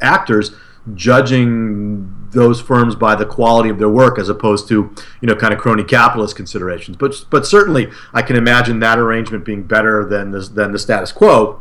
actors, 0.00 0.54
judging 0.94 2.14
those 2.32 2.60
firms 2.60 2.94
by 2.94 3.14
the 3.14 3.26
quality 3.26 3.68
of 3.68 3.78
their 3.78 3.88
work 3.88 4.18
as 4.18 4.28
opposed 4.28 4.68
to 4.68 4.94
you 5.20 5.28
know 5.28 5.34
kind 5.34 5.52
of 5.52 5.58
crony 5.58 5.84
capitalist 5.84 6.36
considerations. 6.36 6.96
But 6.96 7.24
but 7.30 7.46
certainly 7.46 7.90
I 8.12 8.22
can 8.22 8.36
imagine 8.36 8.80
that 8.80 8.98
arrangement 8.98 9.44
being 9.44 9.62
better 9.64 10.04
than 10.04 10.30
the, 10.30 10.40
than 10.40 10.72
the 10.72 10.78
status 10.78 11.12
quo, 11.12 11.60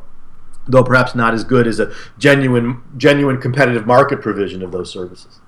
though 0.67 0.83
perhaps 0.83 1.15
not 1.15 1.33
as 1.33 1.43
good 1.43 1.67
as 1.67 1.79
a 1.79 1.93
genuine 2.17 2.81
genuine 2.97 3.39
competitive 3.39 3.85
market 3.85 4.21
provision 4.21 4.61
of 4.61 4.71
those 4.71 4.91
services. 4.91 5.39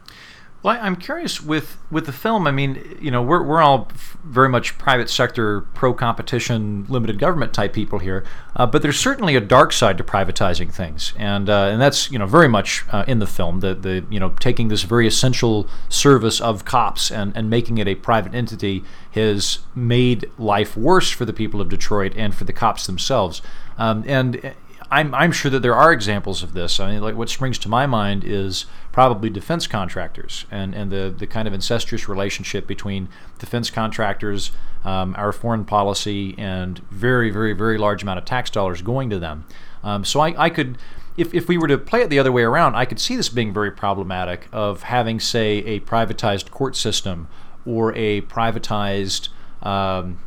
Well, 0.61 0.77
I'm 0.81 0.97
curious 0.97 1.41
with 1.41 1.77
with 1.89 2.05
the 2.05 2.11
film. 2.11 2.45
I 2.45 2.51
mean, 2.51 2.97
you 2.99 3.11
know, 3.11 3.21
we're 3.21 3.41
we're 3.41 3.61
all 3.61 3.89
very 4.25 4.49
much 4.49 4.77
private 4.77 5.09
sector, 5.09 5.61
pro 5.61 5.93
competition, 5.93 6.85
limited 6.89 7.17
government 7.17 7.53
type 7.53 7.71
people 7.71 7.99
here, 7.99 8.25
uh, 8.57 8.65
but 8.65 8.81
there's 8.81 8.99
certainly 8.99 9.37
a 9.37 9.41
dark 9.41 9.71
side 9.71 9.97
to 9.99 10.03
privatizing 10.03 10.69
things, 10.69 11.13
and 11.17 11.49
uh, 11.49 11.69
and 11.71 11.81
that's 11.81 12.11
you 12.11 12.19
know 12.19 12.25
very 12.25 12.49
much 12.49 12.83
uh, 12.91 13.05
in 13.07 13.19
the 13.19 13.27
film. 13.27 13.61
The 13.61 13.73
the 13.73 14.05
you 14.09 14.19
know 14.19 14.31
taking 14.41 14.67
this 14.67 14.83
very 14.83 15.07
essential 15.07 15.69
service 15.87 16.41
of 16.41 16.65
cops 16.65 17.09
and 17.09 17.31
and 17.37 17.49
making 17.49 17.77
it 17.77 17.87
a 17.87 17.95
private 17.95 18.35
entity 18.35 18.83
has 19.11 19.59
made 19.75 20.29
life 20.37 20.75
worse 20.75 21.09
for 21.09 21.23
the 21.23 21.33
people 21.33 21.61
of 21.61 21.69
Detroit 21.69 22.11
and 22.17 22.35
for 22.35 22.43
the 22.43 22.53
cops 22.53 22.85
themselves. 22.85 23.41
Um, 23.77 24.03
and 24.05 24.53
I'm, 24.91 25.13
I'm 25.13 25.31
sure 25.31 25.51
that 25.51 25.61
there 25.61 25.75
are 25.75 25.91
examples 25.91 26.41
of 26.41 26.53
this. 26.53 26.79
I 26.79 26.91
mean, 26.91 27.01
like 27.01 27.15
what 27.15 27.29
springs 27.29 27.59
to 27.59 27.69
my 27.69 27.85
mind 27.85 28.23
is 28.23 28.65
probably 28.91 29.29
defense 29.29 29.67
contractors 29.67 30.45
and, 30.49 30.73
and 30.73 30.91
the, 30.91 31.13
the 31.15 31.27
kind 31.27 31.47
of 31.47 31.53
incestuous 31.53 32.09
relationship 32.09 32.65
between 32.65 33.07
defense 33.37 33.69
contractors, 33.69 34.51
um, 34.83 35.13
our 35.17 35.31
foreign 35.31 35.63
policy, 35.63 36.33
and 36.37 36.79
very, 36.89 37.29
very, 37.29 37.53
very 37.53 37.77
large 37.77 38.01
amount 38.01 38.17
of 38.17 38.25
tax 38.25 38.49
dollars 38.49 38.81
going 38.81 39.09
to 39.11 39.19
them. 39.19 39.45
Um, 39.83 40.03
so 40.03 40.19
I, 40.21 40.45
I 40.45 40.49
could, 40.49 40.77
if, 41.17 41.33
if 41.33 41.47
we 41.47 41.57
were 41.57 41.67
to 41.67 41.77
play 41.77 42.01
it 42.01 42.09
the 42.09 42.19
other 42.19 42.31
way 42.31 42.43
around, 42.43 42.75
I 42.75 42.85
could 42.85 42.99
see 42.99 43.15
this 43.15 43.29
being 43.29 43.53
very 43.53 43.71
problematic 43.71 44.47
of 44.51 44.83
having, 44.83 45.19
say, 45.19 45.59
a 45.65 45.79
privatized 45.81 46.49
court 46.49 46.75
system 46.75 47.27
or 47.65 47.93
a 47.95 48.21
privatized 48.21 49.29
um, 49.61 50.19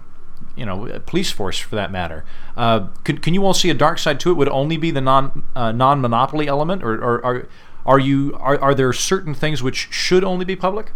you 0.56 0.66
know, 0.66 1.00
police 1.06 1.30
force 1.30 1.58
for 1.58 1.76
that 1.76 1.90
matter. 1.90 2.24
Uh, 2.56 2.88
can, 3.04 3.18
can 3.18 3.34
you 3.34 3.44
all 3.44 3.54
see 3.54 3.70
a 3.70 3.74
dark 3.74 3.98
side 3.98 4.20
to 4.20 4.30
it? 4.30 4.34
Would 4.34 4.48
it 4.48 4.52
only 4.52 4.76
be 4.76 4.90
the 4.90 5.00
non 5.00 5.44
uh, 5.54 5.72
non 5.72 6.00
monopoly 6.00 6.48
element, 6.48 6.82
or, 6.82 6.94
or 6.94 7.24
are 7.24 7.48
are 7.84 7.98
you 7.98 8.36
are, 8.38 8.60
are 8.60 8.74
there 8.74 8.92
certain 8.92 9.34
things 9.34 9.62
which 9.62 9.88
should 9.90 10.24
only 10.24 10.44
be 10.44 10.56
public? 10.56 10.92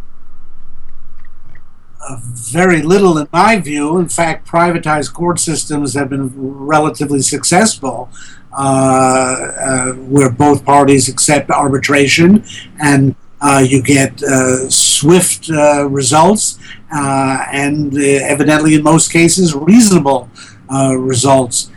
Uh, 2.09 2.19
very 2.23 2.83
little, 2.83 3.19
in 3.19 3.27
my 3.33 3.59
view. 3.59 3.99
In 3.99 4.09
fact, 4.09 4.47
privatized 4.47 5.13
court 5.13 5.41
systems 5.41 5.95
have 5.95 6.11
been 6.11 6.31
relatively 6.37 7.21
successful, 7.21 8.11
uh, 8.53 8.61
uh, 8.61 9.93
where 9.95 10.31
both 10.31 10.65
parties 10.65 11.09
accept 11.09 11.51
arbitration 11.51 12.45
and 12.81 13.17
you 13.69 13.83
get 13.83 14.23
uh, 14.23 14.69
swift 14.71 15.51
uh, 15.51 15.87
results 15.89 16.59
uh, 16.93 17.45
and 17.53 17.95
uh, 17.95 18.01
evidently, 18.01 18.75
in 18.75 18.83
most 18.83 19.13
cases, 19.13 19.55
reasonable 19.55 20.29
uh, 20.73 20.97
results. 20.97 21.71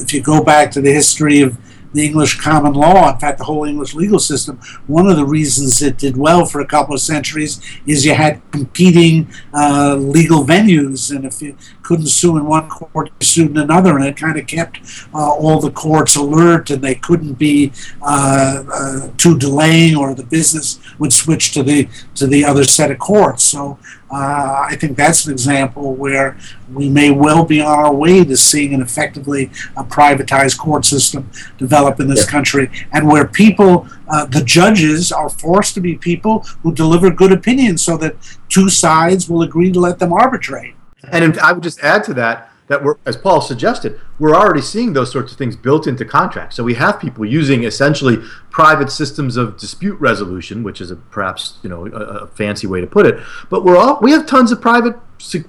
if 0.00 0.12
you 0.12 0.22
go 0.22 0.42
back 0.42 0.70
to 0.70 0.80
the 0.80 0.92
history 0.92 1.40
of 1.40 1.56
the 1.94 2.04
English 2.04 2.40
common 2.40 2.72
law, 2.72 3.12
in 3.12 3.18
fact, 3.18 3.38
the 3.38 3.44
whole 3.44 3.64
English 3.64 3.94
legal 3.94 4.18
system, 4.18 4.58
one 4.86 5.06
of 5.06 5.16
the 5.16 5.24
reasons 5.24 5.80
it 5.80 5.96
did 5.96 6.16
well 6.16 6.44
for 6.44 6.60
a 6.60 6.66
couple 6.66 6.94
of 6.94 7.00
centuries 7.00 7.60
is 7.86 8.04
you 8.04 8.14
had 8.14 8.42
competing 8.50 9.32
uh, 9.54 9.94
legal 9.94 10.44
venues, 10.44 11.14
and 11.14 11.24
if 11.24 11.40
you 11.40 11.56
couldn't 11.82 12.08
sue 12.08 12.36
in 12.36 12.44
one 12.44 12.68
court, 12.68 13.10
you 13.20 13.26
sued 13.26 13.50
in 13.52 13.58
another, 13.58 13.96
and 13.96 14.04
it 14.04 14.16
kind 14.16 14.36
of 14.38 14.46
kept 14.46 14.80
uh, 15.14 15.32
all 15.32 15.60
the 15.60 15.70
courts 15.70 16.16
alert, 16.16 16.68
and 16.70 16.82
they 16.82 16.96
couldn't 16.96 17.34
be 17.34 17.72
uh, 18.02 18.64
uh 18.72 19.08
too 19.16 19.38
delaying, 19.38 19.96
or 19.96 20.14
the 20.14 20.24
business 20.24 20.80
would 20.98 21.12
switch 21.12 21.52
to 21.52 21.62
the 21.62 21.88
to 22.14 22.26
the 22.26 22.44
other 22.44 22.64
set 22.64 22.90
of 22.90 22.98
courts. 22.98 23.44
So 23.44 23.78
uh, 24.10 24.66
I 24.70 24.76
think 24.76 24.96
that's 24.96 25.26
an 25.26 25.32
example 25.32 25.94
where 25.94 26.36
we 26.72 26.88
may 26.88 27.10
well 27.10 27.44
be 27.44 27.60
on 27.60 27.78
our 27.78 27.94
way 27.94 28.24
to 28.24 28.36
seeing 28.36 28.74
an 28.74 28.82
effectively 28.82 29.50
a 29.76 29.84
privatized 29.84 30.58
court 30.58 30.84
system 30.84 31.30
develop 31.58 32.00
in 32.00 32.08
this 32.08 32.24
yeah. 32.24 32.30
country, 32.30 32.70
and 32.92 33.08
where 33.08 33.26
people, 33.26 33.88
uh, 34.08 34.26
the 34.26 34.42
judges, 34.42 35.10
are 35.10 35.28
forced 35.28 35.74
to 35.74 35.80
be 35.80 35.96
people 35.96 36.40
who 36.62 36.72
deliver 36.72 37.10
good 37.10 37.32
opinions, 37.32 37.82
so 37.82 37.96
that 37.96 38.16
two 38.48 38.68
sides 38.68 39.28
will 39.28 39.42
agree 39.42 39.72
to 39.72 39.80
let 39.80 39.98
them 39.98 40.12
arbitrate. 40.12 40.74
And 41.10 41.38
I 41.38 41.52
would 41.52 41.62
just 41.62 41.80
add 41.80 42.04
to 42.04 42.14
that 42.14 42.50
that 42.66 42.82
we're, 42.82 42.96
as 43.04 43.16
Paul 43.16 43.40
suggested, 43.40 44.00
we're 44.18 44.34
already 44.34 44.62
seeing 44.62 44.92
those 44.92 45.12
sorts 45.12 45.32
of 45.32 45.38
things 45.38 45.54
built 45.56 45.86
into 45.86 46.04
contracts. 46.04 46.56
So 46.56 46.64
we 46.64 46.74
have 46.74 46.98
people 46.98 47.24
using 47.24 47.64
essentially 47.64 48.16
private 48.50 48.90
systems 48.90 49.36
of 49.36 49.58
dispute 49.58 50.00
resolution, 50.00 50.62
which 50.62 50.80
is 50.80 50.90
a, 50.90 50.96
perhaps 50.96 51.58
you 51.62 51.68
know 51.68 51.86
a, 51.86 51.90
a, 51.90 52.26
fancy 52.28 52.66
way 52.66 52.80
to 52.80 52.86
put 52.86 53.06
it. 53.06 53.22
But 53.50 53.64
we're 53.64 53.76
all 53.76 53.98
we 54.00 54.12
have 54.12 54.26
tons 54.26 54.50
of 54.50 54.60
private 54.62 54.96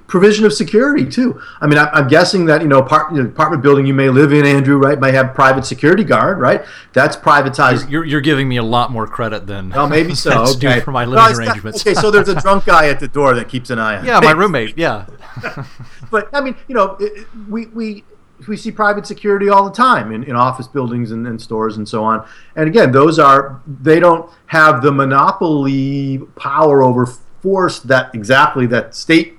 provision 0.06 0.44
of 0.44 0.52
security 0.52 1.06
too. 1.06 1.40
I 1.60 1.66
mean, 1.66 1.78
I, 1.78 2.00
am 2.00 2.08
guessing 2.08 2.46
that 2.46 2.62
you 2.62 2.68
know, 2.68 2.78
you 3.12 3.22
know, 3.22 3.28
apartment 3.28 3.62
building 3.62 3.86
you 3.86 3.94
may 3.94 4.08
live 4.08 4.32
in, 4.32 4.46
Andrew, 4.46 4.78
right, 4.78 4.98
may 4.98 5.12
have 5.12 5.34
private 5.34 5.64
security 5.64 6.04
guard, 6.04 6.38
right? 6.38 6.64
That's 6.92 7.16
privatized. 7.16 7.90
You're, 7.90 8.04
you're 8.04 8.20
giving 8.20 8.48
me 8.48 8.56
a 8.56 8.62
lot 8.62 8.90
more 8.90 9.06
credit 9.06 9.46
than. 9.46 9.70
Well, 9.70 9.88
maybe 9.88 10.14
so. 10.14 10.44
okay. 10.56 10.80
for 10.80 10.92
my 10.92 11.04
living 11.04 11.24
no, 11.24 11.44
arrangements. 11.44 11.80
okay, 11.80 11.94
so 11.94 12.10
there's 12.10 12.28
a 12.28 12.40
drunk 12.40 12.64
guy 12.64 12.88
at 12.88 13.00
the 13.00 13.08
door 13.08 13.34
that 13.34 13.48
keeps 13.48 13.70
an 13.70 13.78
eye 13.78 13.98
on. 13.98 14.06
Yeah, 14.06 14.20
my 14.20 14.32
roommate. 14.32 14.78
Yeah. 14.78 15.06
but 16.10 16.28
I 16.32 16.40
mean, 16.40 16.56
you 16.68 16.74
know, 16.74 16.96
it, 17.00 17.26
we 17.48 17.66
we 17.66 18.04
we 18.46 18.56
see 18.56 18.70
private 18.70 19.06
security 19.06 19.48
all 19.48 19.64
the 19.64 19.74
time 19.74 20.12
in, 20.12 20.22
in 20.24 20.36
office 20.36 20.68
buildings 20.68 21.10
and, 21.10 21.26
and, 21.26 21.40
stores 21.40 21.78
and 21.78 21.88
so 21.88 22.04
on. 22.04 22.26
And 22.54 22.68
again, 22.68 22.92
those 22.92 23.18
are 23.18 23.62
they 23.66 23.98
don't 23.98 24.30
have 24.46 24.82
the 24.82 24.92
monopoly 24.92 26.18
power 26.36 26.82
over 26.82 27.06
force 27.06 27.78
that 27.80 28.14
exactly 28.14 28.66
that 28.66 28.94
state 28.94 29.38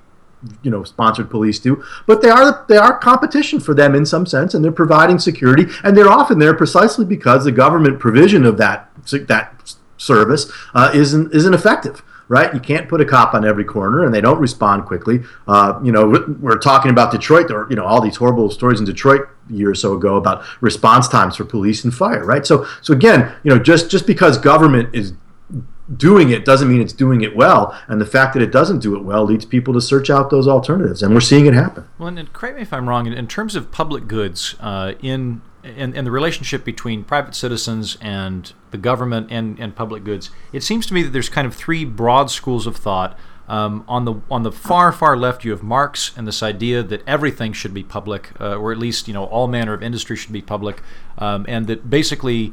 you 0.62 0.70
know 0.70 0.84
sponsored 0.84 1.30
police 1.32 1.58
do 1.58 1.84
but 2.06 2.22
they 2.22 2.30
are 2.30 2.64
they 2.70 2.78
are 2.78 2.98
competition 3.00 3.60
for 3.60 3.74
them 3.74 3.96
in 3.96 4.06
some 4.06 4.26
sense 4.26 4.54
and 4.54 4.64
they're 4.64 4.72
providing 4.72 5.18
security 5.18 5.66
and 5.84 5.98
they're 5.98 6.08
often 6.08 6.38
there 6.38 6.54
precisely 6.54 7.04
because 7.04 7.44
the 7.44 7.52
government 7.52 8.00
provision 8.00 8.46
of 8.46 8.56
that 8.58 8.90
that 9.28 9.74
service 9.98 10.52
uh, 10.76 10.92
isn't 10.94 11.34
isn't 11.34 11.56
effective 11.56 12.04
right? 12.28 12.54
You 12.54 12.60
can't 12.60 12.90
put 12.90 13.02
a 13.02 13.06
cop 13.06 13.34
on 13.34 13.46
every 13.46 13.64
corner, 13.64 14.04
and 14.04 14.14
they 14.14 14.22
don't 14.22 14.40
respond 14.40 14.86
quickly. 14.86 15.22
Uh, 15.48 15.80
you 15.84 15.92
know, 15.92 16.26
we're 16.40 16.58
talking 16.58 16.92
about 16.92 17.12
Detroit. 17.12 17.48
There, 17.48 17.62
are, 17.62 17.70
you 17.70 17.76
know, 17.76 17.86
all 17.86 18.02
these 18.02 18.18
horrible 18.18 18.50
stories 18.50 18.80
in 18.80 18.86
Detroit 18.86 19.28
a 19.50 19.54
year 19.54 19.70
or 19.70 19.76
so 19.76 19.94
ago 19.94 20.16
about 20.16 20.44
response 20.62 21.08
times 21.08 21.36
for 21.36 21.46
police 21.46 21.84
and 21.84 21.94
fire, 21.94 22.26
right? 22.26 22.46
So, 22.46 22.66
so 22.82 22.94
again, 22.94 23.34
you 23.44 23.52
know, 23.52 23.60
just 23.60 23.90
just 23.90 24.06
because 24.08 24.38
government 24.38 24.94
is 24.94 25.14
doing 25.96 26.32
it 26.32 26.44
doesn't 26.44 26.68
mean 26.68 26.82
it's 26.82 26.94
doing 26.94 27.22
it 27.22 27.36
well, 27.36 27.78
and 27.88 28.02
the 28.02 28.06
fact 28.06 28.34
that 28.34 28.44
it 28.44 28.52
doesn't 28.52 28.80
do 28.80 28.96
it 28.96 29.04
well 29.04 29.24
leads 29.24 29.46
people 29.46 29.74
to 29.74 29.82
search 29.82 30.10
out 30.10 30.30
those 30.30 30.48
alternatives, 30.48 31.02
and 31.02 31.14
we're 31.14 31.22
seeing 31.22 31.46
it 31.46 31.54
happen. 31.54 31.88
Well, 31.98 32.10
and 32.10 32.34
correct 32.34 32.58
me 32.58 32.62
if 32.62 32.74
I'm 32.74 32.90
wrong. 32.90 33.08
In, 33.08 33.28
terms 33.28 33.56
of 33.56 33.72
public 33.72 34.08
goods, 34.08 34.56
uh, 34.60 34.94
in 35.02 35.42
and, 35.76 35.96
and 35.96 36.08
the 36.08 36.12
relationship 36.12 36.64
between 36.64 37.04
private 37.04 37.36
citizens 37.36 37.98
and 38.02 38.54
the 38.72 38.78
government 38.78 39.28
and, 39.30 39.60
and 39.60 39.76
public 39.76 40.04
goods, 40.04 40.30
it 40.52 40.64
seems 40.64 40.86
to 40.88 40.94
me 40.94 41.04
that 41.04 41.12
there's 41.12 41.30
kind 41.30 41.48
of 41.48 41.56
three 41.56 41.86
broad 41.86 42.32
schools 42.32 42.68
of 42.68 42.78
thought. 42.78 43.18
Um, 43.50 43.86
on 43.88 44.04
the 44.04 44.16
on 44.30 44.44
the 44.44 44.52
far 44.52 44.92
far 44.92 45.16
left, 45.16 45.46
you 45.46 45.52
have 45.52 45.64
Marx 45.64 46.12
and 46.18 46.28
this 46.28 46.44
idea 46.44 46.84
that 46.84 47.02
everything 47.08 47.54
should 47.54 47.74
be 47.74 47.82
public, 47.82 48.32
uh, 48.42 48.58
or 48.58 48.74
at 48.74 48.78
least 48.78 49.08
you 49.08 49.14
know 49.14 49.24
all 49.24 49.48
manner 49.48 49.74
of 49.74 49.82
industry 49.82 50.18
should 50.18 50.34
be 50.34 50.42
public, 50.42 50.82
um, 51.18 51.46
and 51.48 51.68
that 51.68 51.90
basically 51.90 52.52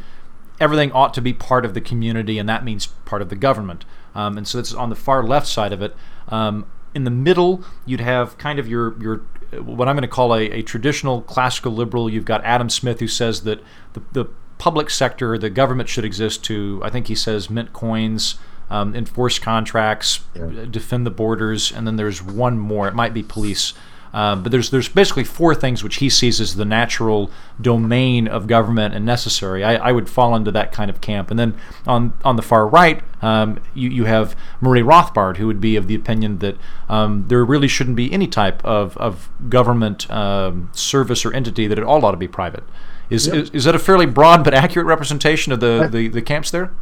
everything 0.61 0.92
ought 0.92 1.12
to 1.14 1.21
be 1.21 1.33
part 1.33 1.64
of 1.64 1.75
the 1.75 1.80
community, 1.80 2.38
and 2.38 2.49
that 2.49 2.64
means 2.64 2.87
part 3.04 3.23
of 3.23 3.28
the 3.28 3.35
government. 3.35 3.85
Um, 4.14 4.38
and 4.38 4.47
so 4.47 4.59
that's 4.59 4.73
on 4.73 4.88
the 4.88 4.97
far 4.97 5.25
left 5.25 5.49
side 5.49 5.73
of 5.73 5.83
it. 5.83 5.97
Um, 6.28 6.66
in 6.94 7.02
the 7.02 7.11
middle, 7.11 7.64
you'd 7.85 8.00
have 8.00 8.38
kind 8.38 8.61
of 8.61 8.68
your 8.68 8.97
your 9.02 9.23
what 9.63 9.89
I'm 9.89 9.97
going 9.97 10.03
to 10.03 10.09
call 10.09 10.35
a, 10.35 10.43
a 10.51 10.63
traditional 10.63 11.23
classical 11.23 11.73
liberal. 11.73 12.11
You've 12.11 12.25
got 12.25 12.45
Adam 12.45 12.69
Smith 12.69 13.01
who 13.01 13.09
says 13.09 13.43
that 13.43 13.63
the, 13.93 14.03
the 14.13 14.25
public 14.59 14.91
sector, 14.91 15.37
the 15.39 15.51
government 15.51 15.89
should 15.89 16.05
exist 16.05 16.45
to, 16.45 16.81
I 16.85 16.91
think 16.91 17.09
he 17.09 17.15
says, 17.15 17.51
mint 17.51 17.73
coins, 17.73 18.37
um, 18.71 18.95
enforce 18.95 19.39
contracts, 19.39 20.21
yeah. 20.35 20.65
defend 20.71 21.07
the 21.07 21.11
borders, 21.11 21.71
and 21.71 21.87
then 21.87 21.97
there's 21.97 22.23
one 22.23 22.59
more. 22.59 22.89
It 22.89 22.95
might 22.95 23.13
be 23.15 23.23
police. 23.23 23.75
Um, 24.14 24.44
but 24.44 24.52
there's 24.52 24.71
there's 24.71 24.88
basically 24.88 25.25
four 25.25 25.56
things 25.56 25.83
which 25.83 25.97
he 25.97 26.09
sees 26.09 26.40
as 26.40 26.54
the 26.54 26.64
natural 26.64 27.33
domain 27.61 28.28
of 28.28 28.47
government 28.47 28.94
and 28.94 29.04
necessary. 29.04 29.64
I, 29.64 29.75
I 29.88 29.92
would 29.92 30.09
fall 30.09 30.37
into 30.37 30.52
that 30.52 30.71
kind 30.71 30.88
of 30.88 31.00
camp. 31.00 31.33
And 31.33 31.38
then 31.38 31.56
on 31.85 32.12
on 32.25 32.37
the 32.37 32.42
far 32.42 32.68
right, 32.68 33.02
um, 33.23 33.61
you 33.75 33.90
you 33.90 34.04
have 34.04 34.37
Murray 34.61 34.83
Rothbard, 34.83 35.38
who 35.38 35.49
would 35.49 35.61
be 35.61 35.75
of 35.75 35.88
the 35.88 35.97
opinion 35.97 36.38
that 36.38 36.56
um, 36.88 37.26
there 37.26 37.44
really 37.44 37.66
shouldn't 37.66 37.97
be 37.97 38.12
any 38.12 38.28
type 38.28 38.64
of 38.64 38.97
of 38.99 39.28
government 39.49 40.09
um, 40.12 40.71
service 40.73 41.25
or 41.25 41.35
entity 41.35 41.66
that 41.66 41.78
it 41.78 41.85
all 41.85 42.04
ought 42.06 42.12
to 42.12 42.16
be 42.16 42.28
private. 42.28 42.62
Is, 43.11 43.26
yep. 43.26 43.37
is, 43.37 43.50
is 43.50 43.64
that 43.64 43.75
a 43.75 43.80
fairly 43.80 44.06
broad 44.06 44.44
but 44.44 44.54
accurate 44.54 44.87
representation 44.87 45.52
of 45.52 45.61
the, 45.61 45.88
the, 45.90 46.09
the 46.09 46.23
camps 46.23 46.50
there? 46.50 46.73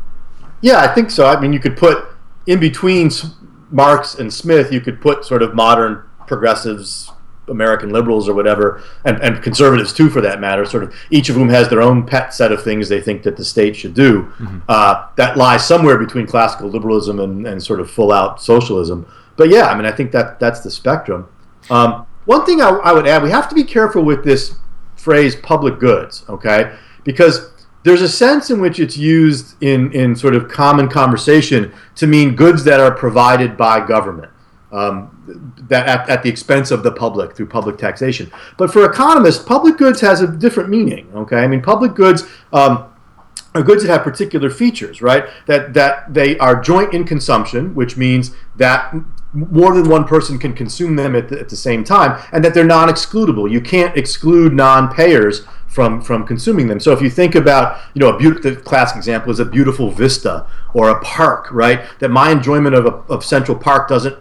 Yeah, 0.61 0.79
I 0.79 0.87
think 0.95 1.11
so. 1.11 1.27
I 1.27 1.41
mean, 1.41 1.53
you 1.53 1.59
could 1.59 1.77
put 1.77 2.07
in 2.47 2.61
between 2.61 3.11
Marx 3.71 4.15
and 4.15 4.33
Smith, 4.33 4.73
you 4.73 4.81
could 4.81 5.01
put 5.01 5.25
sort 5.25 5.43
of 5.43 5.55
modern 5.55 6.05
progressives 6.29 7.11
American 7.49 7.91
liberals 7.91 8.29
or 8.29 8.35
whatever, 8.35 8.83
and, 9.05 9.21
and 9.23 9.43
conservatives 9.43 9.93
too, 9.93 10.09
for 10.09 10.21
that 10.21 10.41
matter, 10.41 10.65
sort 10.65 10.83
of 10.85 10.95
each 11.11 11.29
of 11.29 11.37
whom 11.37 11.49
has 11.49 11.69
their 11.69 11.83
own 11.83 12.07
pet 12.07 12.33
set 12.33 12.53
of 12.53 12.63
things 12.63 12.89
they 12.89 13.01
think 13.01 13.23
that 13.23 13.37
the 13.37 13.45
state 13.45 13.75
should 13.75 13.95
do. 13.95 14.23
Mm-hmm. 14.23 14.59
Uh, 14.69 15.09
that 15.17 15.37
lies 15.37 15.67
somewhere 15.67 15.99
between 15.99 16.27
classical 16.27 16.69
liberalism 16.69 17.19
and, 17.21 17.47
and 17.47 17.63
sort 17.63 17.81
of 17.81 17.91
full 17.91 18.13
out 18.13 18.41
socialism. 18.41 19.07
But 19.37 19.51
yeah, 19.51 19.67
I 19.67 19.75
mean, 19.75 19.87
I 19.87 19.93
think 19.93 20.13
that 20.13 20.39
that's 20.39 20.61
the 20.61 20.71
spectrum. 20.71 21.29
Um, 21.71 22.07
one 22.25 22.47
thing 22.47 22.61
I, 22.61 22.69
I 22.69 22.93
would 22.93 23.07
add, 23.07 23.23
we 23.23 23.31
have 23.31 23.49
to 23.49 23.55
be 23.55 23.65
careful 23.65 24.03
with 24.03 24.25
this 24.25 24.57
phrase 24.97 25.35
"public 25.35 25.79
goods," 25.79 26.25
okay? 26.29 26.77
Because 27.03 27.51
there's 27.83 28.03
a 28.03 28.09
sense 28.09 28.51
in 28.51 28.61
which 28.61 28.79
it's 28.79 28.97
used 28.97 29.61
in, 29.61 29.93
in 29.93 30.15
sort 30.15 30.37
of 30.37 30.49
common 30.49 30.89
conversation 30.89 31.73
to 31.97 32.07
mean 32.07 32.37
goods 32.37 32.63
that 32.65 32.79
are 32.79 32.93
provided 32.93 33.57
by 33.57 33.85
government 33.85 34.32
um, 34.73 35.55
that 35.69 35.87
at, 35.87 36.09
at, 36.09 36.23
the 36.23 36.29
expense 36.29 36.71
of 36.71 36.83
the 36.83 36.91
public 36.91 37.37
through 37.37 37.47
public 37.47 37.77
taxation. 37.77 38.33
But 38.57 38.73
for 38.73 38.85
economists, 38.85 39.45
public 39.45 39.77
goods 39.77 40.01
has 40.01 40.23
a 40.23 40.27
different 40.27 40.71
meaning. 40.71 41.11
Okay, 41.15 41.37
I 41.37 41.47
mean 41.47 41.63
public 41.63 41.95
goods. 41.95 42.25
Um, 42.53 42.89
are 43.55 43.63
goods 43.63 43.83
that 43.83 43.93
have 43.93 44.03
particular 44.03 44.49
features, 44.49 45.03
right? 45.03 45.25
That 45.47 45.75
that 45.75 46.13
they 46.13 46.39
are 46.39 46.61
joint 46.61 46.95
in 46.95 47.05
consumption, 47.05 47.75
which 47.75 47.99
means 47.99 48.35
that 48.57 48.95
more 49.35 49.75
than 49.75 49.89
one 49.89 50.05
person 50.05 50.39
can 50.39 50.55
consume 50.55 50.97
them 50.97 51.15
at 51.15 51.29
the, 51.29 51.41
at 51.41 51.49
the 51.49 51.57
same 51.57 51.85
time, 51.85 52.23
and 52.33 52.45
that 52.45 52.55
they're 52.55 52.65
non-excludable. 52.65 53.51
You 53.51 53.61
can't 53.61 53.97
exclude 53.97 54.53
non-payers 54.53 55.47
from 55.73 56.03
from 56.03 56.27
consuming 56.27 56.67
them. 56.69 56.79
So 56.79 56.93
if 56.93 57.01
you 57.01 57.09
think 57.09 57.35
about, 57.35 57.81
you 57.95 58.01
know, 58.01 58.11
a 58.15 58.19
beautiful 58.19 58.51
the 58.51 58.57
classic 58.57 58.95
example 58.99 59.33
is 59.33 59.41
a 59.41 59.45
beautiful 59.45 59.91
vista 59.91 60.47
or 60.75 60.91
a 60.91 61.01
park, 61.01 61.51
right? 61.51 61.81
That 61.99 62.11
my 62.11 62.31
enjoyment 62.31 62.75
of, 62.75 62.85
a, 62.85 62.91
of 63.13 63.25
Central 63.25 63.57
Park 63.57 63.89
doesn't 63.89 64.19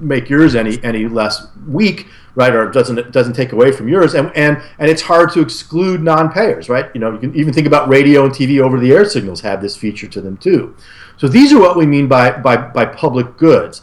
make 0.00 0.30
yours 0.30 0.54
any 0.54 0.82
any 0.82 1.06
less 1.06 1.46
weak, 1.68 2.06
right? 2.34 2.54
Or 2.54 2.70
doesn't 2.70 3.12
doesn't 3.12 3.34
take 3.34 3.52
away 3.52 3.70
from 3.70 3.86
yours. 3.86 4.14
And 4.14 4.34
and 4.34 4.62
and 4.78 4.90
it's 4.90 5.02
hard 5.02 5.30
to 5.32 5.40
exclude 5.40 6.02
non-payers, 6.02 6.70
right? 6.70 6.90
You 6.94 7.02
know, 7.02 7.12
you 7.12 7.18
can 7.18 7.34
even 7.34 7.52
think 7.52 7.66
about 7.66 7.86
radio 7.90 8.24
and 8.24 8.32
TV 8.32 8.60
over-the-air 8.60 9.04
signals 9.04 9.42
have 9.42 9.60
this 9.60 9.76
feature 9.76 10.08
to 10.08 10.22
them 10.22 10.38
too. 10.38 10.74
So 11.18 11.28
these 11.28 11.52
are 11.52 11.60
what 11.60 11.76
we 11.76 11.84
mean 11.84 12.08
by 12.08 12.30
by 12.30 12.56
by 12.56 12.86
public 12.86 13.36
goods. 13.36 13.82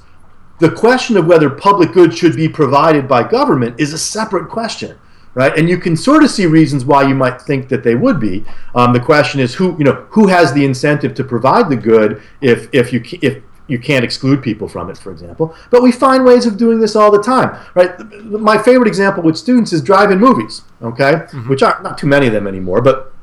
The 0.58 0.72
question 0.72 1.18
of 1.18 1.28
whether 1.28 1.51
public 1.51 1.92
goods 1.92 2.18
should 2.18 2.36
be 2.36 2.50
provided 2.50 3.08
by 3.08 3.30
government 3.30 3.80
is 3.80 3.94
a 3.94 3.98
separate 4.00 4.50
question 4.50 4.98
right? 5.33 5.57
And 5.57 5.69
you 5.69 5.77
can 5.77 5.95
sort 5.95 6.23
of 6.23 6.29
see 6.29 6.45
reasons 6.45 6.85
why 6.85 7.07
you 7.07 7.15
might 7.15 7.41
think 7.41 7.69
that 7.69 7.83
they 7.83 7.95
would 7.95 8.19
be. 8.19 8.45
Um, 8.75 8.93
the 8.93 9.00
question 9.00 9.39
is 9.39 9.55
who 9.55 9.77
you 9.77 9.83
know 9.83 10.05
who 10.09 10.27
has 10.27 10.53
the 10.53 10.65
incentive 10.65 11.13
to 11.15 11.23
provide 11.23 11.69
the 11.69 11.75
good 11.75 12.21
if 12.41 12.67
if 12.73 12.93
you 12.93 13.03
if 13.21 13.41
you 13.67 13.79
can't 13.79 14.03
exclude 14.03 14.43
people 14.43 14.67
from 14.67 14.89
it, 14.89 14.97
for 14.97 15.11
example. 15.11 15.55
But 15.69 15.81
we 15.81 15.93
find 15.93 16.25
ways 16.25 16.45
of 16.45 16.57
doing 16.57 16.81
this 16.81 16.95
all 16.95 17.09
the 17.09 17.21
time, 17.23 17.57
right? 17.73 17.97
My 18.25 18.57
favorite 18.57 18.88
example 18.88 19.23
with 19.23 19.38
students 19.38 19.71
is 19.71 19.81
drive-in 19.81 20.19
movies, 20.19 20.63
okay, 20.81 21.13
mm-hmm. 21.13 21.50
which 21.50 21.63
are 21.63 21.81
not 21.81 21.97
too 21.97 22.07
many 22.07 22.27
of 22.27 22.33
them 22.33 22.47
anymore, 22.47 22.81
but 22.81 23.13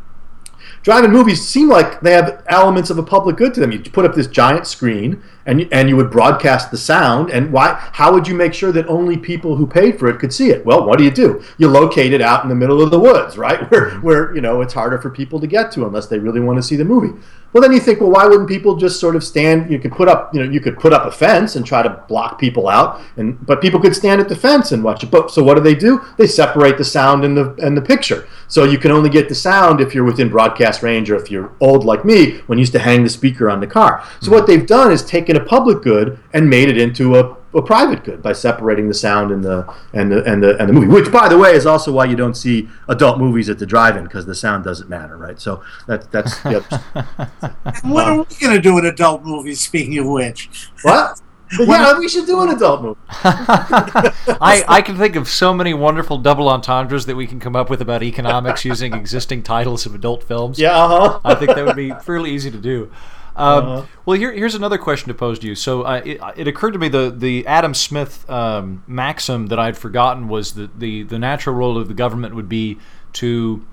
drive-in 0.82 1.10
movies 1.10 1.46
seem 1.46 1.68
like 1.68 2.00
they 2.00 2.12
have 2.12 2.42
elements 2.46 2.88
of 2.88 2.96
a 2.96 3.02
public 3.02 3.36
good 3.36 3.52
to 3.54 3.60
them. 3.60 3.72
You 3.72 3.80
put 3.80 4.06
up 4.06 4.14
this 4.14 4.26
giant 4.26 4.66
screen 4.66 5.22
and 5.48 5.66
and 5.72 5.88
you 5.88 5.96
would 5.96 6.10
broadcast 6.10 6.70
the 6.70 6.76
sound. 6.76 7.30
And 7.30 7.50
why? 7.50 7.74
How 7.92 8.12
would 8.12 8.28
you 8.28 8.34
make 8.34 8.52
sure 8.52 8.70
that 8.70 8.86
only 8.86 9.16
people 9.16 9.56
who 9.56 9.66
paid 9.66 9.98
for 9.98 10.08
it 10.08 10.18
could 10.18 10.32
see 10.32 10.50
it? 10.50 10.64
Well, 10.64 10.86
what 10.86 10.98
do 10.98 11.04
you 11.04 11.10
do? 11.10 11.42
You 11.56 11.68
locate 11.68 12.12
it 12.12 12.20
out 12.20 12.42
in 12.42 12.50
the 12.50 12.54
middle 12.54 12.82
of 12.82 12.90
the 12.90 13.00
woods, 13.00 13.38
right, 13.38 13.60
where 13.70 13.92
where 14.00 14.34
you 14.34 14.42
know 14.42 14.60
it's 14.60 14.74
harder 14.74 14.98
for 15.00 15.10
people 15.10 15.40
to 15.40 15.46
get 15.46 15.72
to 15.72 15.86
unless 15.86 16.06
they 16.06 16.18
really 16.18 16.40
want 16.40 16.58
to 16.58 16.62
see 16.62 16.76
the 16.76 16.84
movie. 16.84 17.18
Well, 17.52 17.62
then 17.62 17.72
you 17.72 17.80
think, 17.80 18.00
well, 18.00 18.10
why 18.10 18.26
wouldn't 18.26 18.48
people 18.48 18.76
just 18.76 19.00
sort 19.00 19.16
of 19.16 19.24
stand? 19.24 19.70
You 19.70 19.78
could 19.78 19.92
put 19.92 20.06
up, 20.06 20.34
you 20.34 20.44
know, 20.44 20.50
you 20.50 20.60
could 20.60 20.78
put 20.78 20.92
up 20.92 21.06
a 21.06 21.10
fence 21.10 21.56
and 21.56 21.64
try 21.64 21.82
to 21.82 21.88
block 22.06 22.38
people 22.38 22.68
out, 22.68 23.00
and 23.16 23.44
but 23.46 23.62
people 23.62 23.80
could 23.80 23.96
stand 23.96 24.20
at 24.20 24.28
the 24.28 24.36
fence 24.36 24.72
and 24.72 24.84
watch 24.84 25.02
it. 25.02 25.10
But 25.10 25.30
so 25.30 25.42
what 25.42 25.54
do 25.54 25.60
they 25.62 25.74
do? 25.74 26.04
They 26.18 26.26
separate 26.26 26.76
the 26.76 26.84
sound 26.84 27.24
and 27.24 27.36
the 27.36 27.54
and 27.62 27.76
the 27.76 27.82
picture. 27.82 28.28
So 28.48 28.64
you 28.64 28.78
can 28.78 28.90
only 28.90 29.08
get 29.08 29.28
the 29.28 29.34
sound 29.34 29.80
if 29.80 29.94
you're 29.94 30.04
within 30.04 30.28
broadcast 30.28 30.82
range, 30.82 31.10
or 31.10 31.16
if 31.16 31.30
you're 31.30 31.52
old 31.60 31.84
like 31.84 32.04
me, 32.04 32.38
when 32.46 32.58
you 32.58 32.62
used 32.62 32.72
to 32.72 32.78
hang 32.78 33.02
the 33.02 33.10
speaker 33.10 33.48
on 33.48 33.60
the 33.60 33.66
car. 33.66 34.04
So 34.20 34.26
mm-hmm. 34.26 34.34
what 34.34 34.46
they've 34.46 34.66
done 34.66 34.92
is 34.92 35.02
taken 35.02 35.36
a 35.36 35.44
public 35.44 35.82
good 35.82 36.18
and 36.34 36.50
made 36.50 36.68
it 36.68 36.76
into 36.76 37.16
a 37.16 37.37
a 37.54 37.62
private 37.62 38.04
good 38.04 38.22
by 38.22 38.32
separating 38.32 38.88
the 38.88 38.94
sound 38.94 39.30
and 39.30 39.42
the 39.42 39.74
and 39.92 40.12
the 40.12 40.22
and 40.24 40.42
the 40.42 40.58
and 40.58 40.68
the 40.68 40.72
movie. 40.72 40.88
Which, 40.88 41.10
by 41.10 41.28
the 41.28 41.38
way, 41.38 41.52
is 41.52 41.66
also 41.66 41.92
why 41.92 42.04
you 42.04 42.16
don't 42.16 42.34
see 42.34 42.68
adult 42.88 43.18
movies 43.18 43.48
at 43.48 43.58
the 43.58 43.66
drive-in 43.66 44.04
because 44.04 44.26
the 44.26 44.34
sound 44.34 44.64
doesn't 44.64 44.88
matter, 44.88 45.16
right? 45.16 45.40
So 45.40 45.62
that 45.86 46.10
that's. 46.10 46.40
The 46.42 46.60
what 47.84 48.06
are 48.06 48.18
we 48.18 48.36
going 48.40 48.54
to 48.54 48.60
do 48.60 48.78
in 48.78 48.84
adult 48.84 49.24
movies? 49.24 49.60
Speaking 49.60 49.98
of 49.98 50.06
which, 50.06 50.70
what? 50.82 51.20
yeah, 51.60 51.98
we 51.98 52.08
should 52.08 52.26
do 52.26 52.42
an 52.42 52.50
adult 52.50 52.82
movie. 52.82 53.00
I, 53.08 54.64
I 54.68 54.82
can 54.82 54.98
think 54.98 55.16
of 55.16 55.28
so 55.28 55.54
many 55.54 55.72
wonderful 55.72 56.18
double 56.18 56.46
entendres 56.46 57.06
that 57.06 57.16
we 57.16 57.26
can 57.26 57.40
come 57.40 57.56
up 57.56 57.70
with 57.70 57.80
about 57.80 58.02
economics 58.02 58.66
using 58.66 58.92
existing 58.92 59.42
titles 59.42 59.86
of 59.86 59.94
adult 59.94 60.22
films. 60.22 60.58
Yeah, 60.58 60.76
uh-huh. 60.76 61.20
I 61.24 61.34
think 61.34 61.54
that 61.54 61.64
would 61.64 61.76
be 61.76 61.92
fairly 62.02 62.32
easy 62.32 62.50
to 62.50 62.58
do. 62.58 62.90
Um, 63.38 63.68
uh-huh. 63.68 63.86
Well, 64.04 64.18
here, 64.18 64.32
here's 64.32 64.56
another 64.56 64.78
question 64.78 65.08
to 65.08 65.14
pose 65.14 65.38
to 65.38 65.46
you. 65.46 65.54
So 65.54 65.82
uh, 65.82 66.02
it, 66.04 66.20
it, 66.36 66.48
occurred 66.48 66.72
to 66.72 66.78
me 66.78 66.88
the 66.88 67.14
the 67.16 67.46
Adam 67.46 67.72
Smith 67.72 68.28
um, 68.28 68.82
maxim 68.88 69.46
that 69.46 69.60
I'd 69.60 69.78
forgotten 69.78 70.26
was 70.26 70.54
that 70.54 70.80
the 70.80 71.04
the 71.04 71.18
natural 71.18 71.54
role 71.54 71.78
of 71.78 71.86
the 71.86 71.94
government 71.94 72.34
would 72.34 72.48
be 72.48 72.78
to 73.14 73.64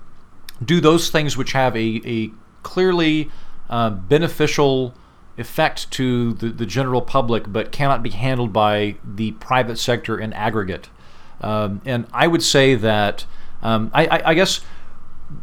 do 0.64 0.80
those 0.80 1.10
things 1.10 1.36
which 1.36 1.52
have 1.52 1.76
a 1.76 2.00
a 2.04 2.30
clearly 2.62 3.28
uh, 3.68 3.90
beneficial 3.90 4.94
effect 5.38 5.90
to 5.90 6.32
the, 6.34 6.48
the 6.48 6.66
general 6.66 7.02
public, 7.02 7.52
but 7.52 7.72
cannot 7.72 8.02
be 8.02 8.10
handled 8.10 8.52
by 8.52 8.96
the 9.04 9.32
private 9.32 9.78
sector 9.78 10.18
in 10.18 10.32
aggregate. 10.32 10.88
Um, 11.40 11.82
and 11.84 12.06
I 12.12 12.26
would 12.26 12.42
say 12.42 12.74
that 12.76 13.26
um, 13.62 13.90
I, 13.92 14.06
I, 14.06 14.30
I, 14.30 14.34
guess 14.34 14.60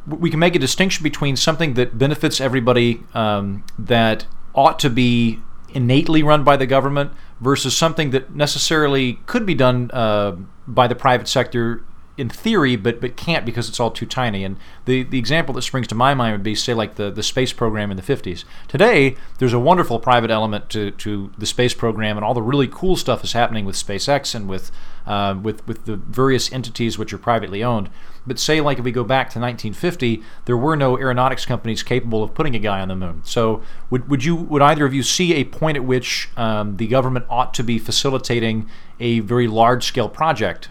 we 0.08 0.30
can 0.30 0.40
make 0.40 0.56
a 0.56 0.60
distinction 0.60 1.04
between 1.04 1.36
something 1.36 1.74
that 1.76 1.98
benefits 1.98 2.40
everybody 2.40 3.04
um, 3.14 3.64
that 3.78 4.26
ought 4.54 4.80
to 4.80 4.90
be 4.90 5.40
innately 5.74 6.24
run 6.24 6.44
by 6.44 6.56
the 6.56 6.66
government 6.66 7.12
versus 7.42 7.76
something 7.76 8.12
that 8.12 8.34
necessarily 8.36 9.20
could 9.26 9.46
be 9.46 9.56
done 9.56 9.90
uh, 9.92 10.36
by 10.68 10.88
the 10.88 10.96
private 10.96 11.28
sector 11.28 11.84
in 12.16 12.30
theory, 12.30 12.76
but 12.76 13.02
but 13.02 13.18
can't 13.18 13.46
because 13.46 13.68
it's 13.68 13.80
all 13.80 13.90
too 13.90 14.06
tiny. 14.06 14.44
And 14.44 14.58
the 14.86 15.04
the 15.04 15.18
example 15.18 15.54
that 15.56 15.64
springs 15.64 15.88
to 15.88 15.96
my 15.96 16.14
mind 16.14 16.34
would 16.34 16.44
be 16.44 16.56
say 16.56 16.74
like 16.74 16.96
the 16.96 17.10
the 17.10 17.24
space 17.24 17.52
program 17.52 17.90
in 17.90 17.98
the 17.98 18.04
50s. 18.04 18.44
Today, 18.68 19.16
there's 19.40 19.54
a 19.54 19.60
wonderful 19.60 20.00
private 20.00 20.30
element 20.30 20.70
to 20.72 20.92
to 20.92 21.32
the 21.38 21.46
space 21.46 21.74
program, 21.74 22.18
and 22.18 22.24
all 22.24 22.34
the 22.34 22.42
really 22.42 22.68
cool 22.68 22.96
stuff 22.96 23.24
is 23.24 23.34
happening 23.34 23.66
with 23.66 23.76
SpaceX 23.76 24.36
and 24.36 24.48
with 24.48 24.72
uh, 25.08 25.36
with 25.42 25.66
with 25.68 25.86
the 25.86 25.96
various 25.96 26.52
entities 26.54 26.98
which 26.98 27.14
are 27.14 27.18
privately 27.18 27.64
owned. 27.64 27.90
But 28.26 28.40
say 28.40 28.62
like 28.62 28.80
if 28.80 28.86
we 28.86 28.92
go 28.92 29.04
back 29.04 29.28
to 29.32 29.40
1950, 29.40 30.24
there 30.46 30.58
were 30.58 30.76
no 30.76 30.98
aeronautics 30.98 31.46
companies 31.46 31.84
capable 31.84 32.24
of 32.24 32.34
putting 32.34 32.56
a 32.56 32.60
guy 32.60 32.80
on 32.80 32.88
the 32.88 32.96
moon. 32.96 33.22
So 33.26 33.62
would 33.90 34.10
would 34.10 34.24
you 34.24 34.36
would 34.36 34.62
either 34.62 34.86
of 34.86 34.94
you 34.94 35.04
see 35.04 35.34
a 35.36 35.44
point 35.44 35.78
at 35.78 35.84
which 35.84 36.30
um, 36.38 36.78
the 36.78 36.88
government 36.88 37.26
ought 37.30 37.54
to 37.56 37.64
be 37.64 37.80
facilitating 37.80 38.70
a 39.00 39.20
very 39.20 39.48
large 39.48 39.84
scale 39.84 40.10
project 40.10 40.70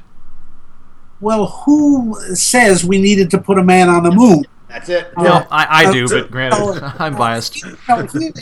well, 1.23 1.47
who 1.47 2.17
says 2.35 2.85
we 2.85 3.01
needed 3.01 3.31
to 3.31 3.39
put 3.39 3.57
a 3.57 3.63
man 3.63 3.89
on 3.89 4.03
the 4.03 4.11
moon? 4.11 4.45
That's 4.69 4.89
it. 4.89 5.13
Uh, 5.17 5.23
no, 5.23 5.47
I, 5.51 5.85
I 5.87 5.93
do, 5.93 6.09
but 6.09 6.31
granted, 6.31 6.83
I'm 6.99 7.15
biased. 7.15 7.63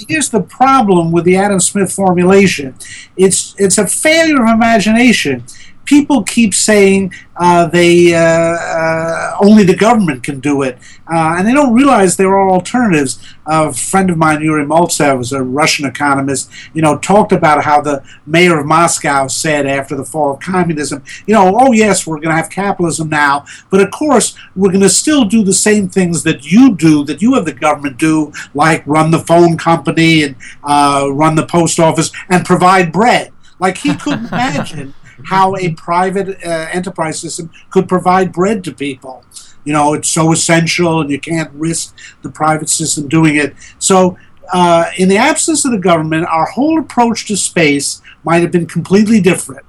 here's 0.08 0.30
the 0.30 0.40
problem 0.48 1.12
with 1.12 1.24
the 1.24 1.36
Adam 1.36 1.60
Smith 1.60 1.92
formulation: 1.92 2.74
it's 3.16 3.54
it's 3.58 3.76
a 3.76 3.86
failure 3.86 4.42
of 4.42 4.48
imagination 4.48 5.44
people 5.90 6.22
keep 6.22 6.54
saying 6.54 7.12
uh, 7.34 7.66
they 7.66 8.14
uh, 8.14 8.20
uh, 8.20 9.36
only 9.42 9.64
the 9.64 9.74
government 9.74 10.22
can 10.22 10.38
do 10.38 10.62
it, 10.62 10.78
uh, 11.12 11.34
and 11.36 11.48
they 11.48 11.52
don't 11.52 11.74
realize 11.74 12.16
there 12.16 12.38
are 12.38 12.48
alternatives. 12.48 13.18
A 13.46 13.72
friend 13.72 14.08
of 14.08 14.16
mine, 14.16 14.40
Yuri 14.40 14.64
Maltsev, 14.64 15.18
was 15.18 15.32
a 15.32 15.42
Russian 15.42 15.86
economist. 15.86 16.48
You 16.74 16.82
know, 16.82 16.98
talked 16.98 17.32
about 17.32 17.64
how 17.64 17.80
the 17.80 18.04
mayor 18.24 18.60
of 18.60 18.66
Moscow 18.66 19.26
said 19.26 19.66
after 19.66 19.96
the 19.96 20.04
fall 20.04 20.34
of 20.34 20.40
communism, 20.40 21.02
you 21.26 21.34
know, 21.34 21.56
oh 21.58 21.72
yes, 21.72 22.06
we're 22.06 22.16
going 22.16 22.28
to 22.28 22.40
have 22.40 22.50
capitalism 22.50 23.08
now, 23.08 23.44
but 23.68 23.80
of 23.80 23.90
course 23.90 24.36
we're 24.54 24.70
going 24.70 24.82
to 24.82 24.88
still 24.88 25.24
do 25.24 25.42
the 25.42 25.52
same 25.52 25.88
things 25.88 26.22
that 26.22 26.52
you 26.52 26.76
do, 26.76 27.02
that 27.04 27.20
you 27.20 27.34
have 27.34 27.46
the 27.46 27.52
government 27.52 27.98
do, 27.98 28.32
like 28.54 28.86
run 28.86 29.10
the 29.10 29.18
phone 29.18 29.56
company 29.58 30.22
and 30.22 30.36
uh, 30.62 31.08
run 31.10 31.34
the 31.34 31.46
post 31.46 31.80
office 31.80 32.12
and 32.28 32.44
provide 32.44 32.92
bread. 32.92 33.32
Like 33.58 33.78
he 33.78 33.94
couldn't 33.96 34.26
imagine 34.32 34.94
how 35.24 35.56
a 35.56 35.72
private 35.74 36.42
uh, 36.44 36.68
enterprise 36.72 37.20
system 37.20 37.50
could 37.70 37.88
provide 37.88 38.32
bread 38.32 38.64
to 38.64 38.72
people. 38.72 39.24
You 39.64 39.72
know, 39.72 39.94
it's 39.94 40.08
so 40.08 40.32
essential, 40.32 41.00
and 41.00 41.10
you 41.10 41.20
can't 41.20 41.50
risk 41.52 41.96
the 42.22 42.30
private 42.30 42.68
system 42.68 43.08
doing 43.08 43.36
it. 43.36 43.54
So, 43.78 44.16
uh, 44.52 44.86
in 44.98 45.08
the 45.08 45.16
absence 45.16 45.64
of 45.64 45.70
the 45.70 45.78
government, 45.78 46.26
our 46.26 46.46
whole 46.46 46.78
approach 46.78 47.26
to 47.26 47.36
space 47.36 48.02
might 48.24 48.42
have 48.42 48.50
been 48.50 48.66
completely 48.66 49.20
different. 49.20 49.64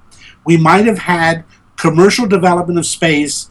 We 0.46 0.58
might 0.58 0.88
have 0.88 0.98
had 0.98 1.44
commercial 1.78 2.28
development 2.28 2.80
of 2.80 2.86
space 2.86 3.50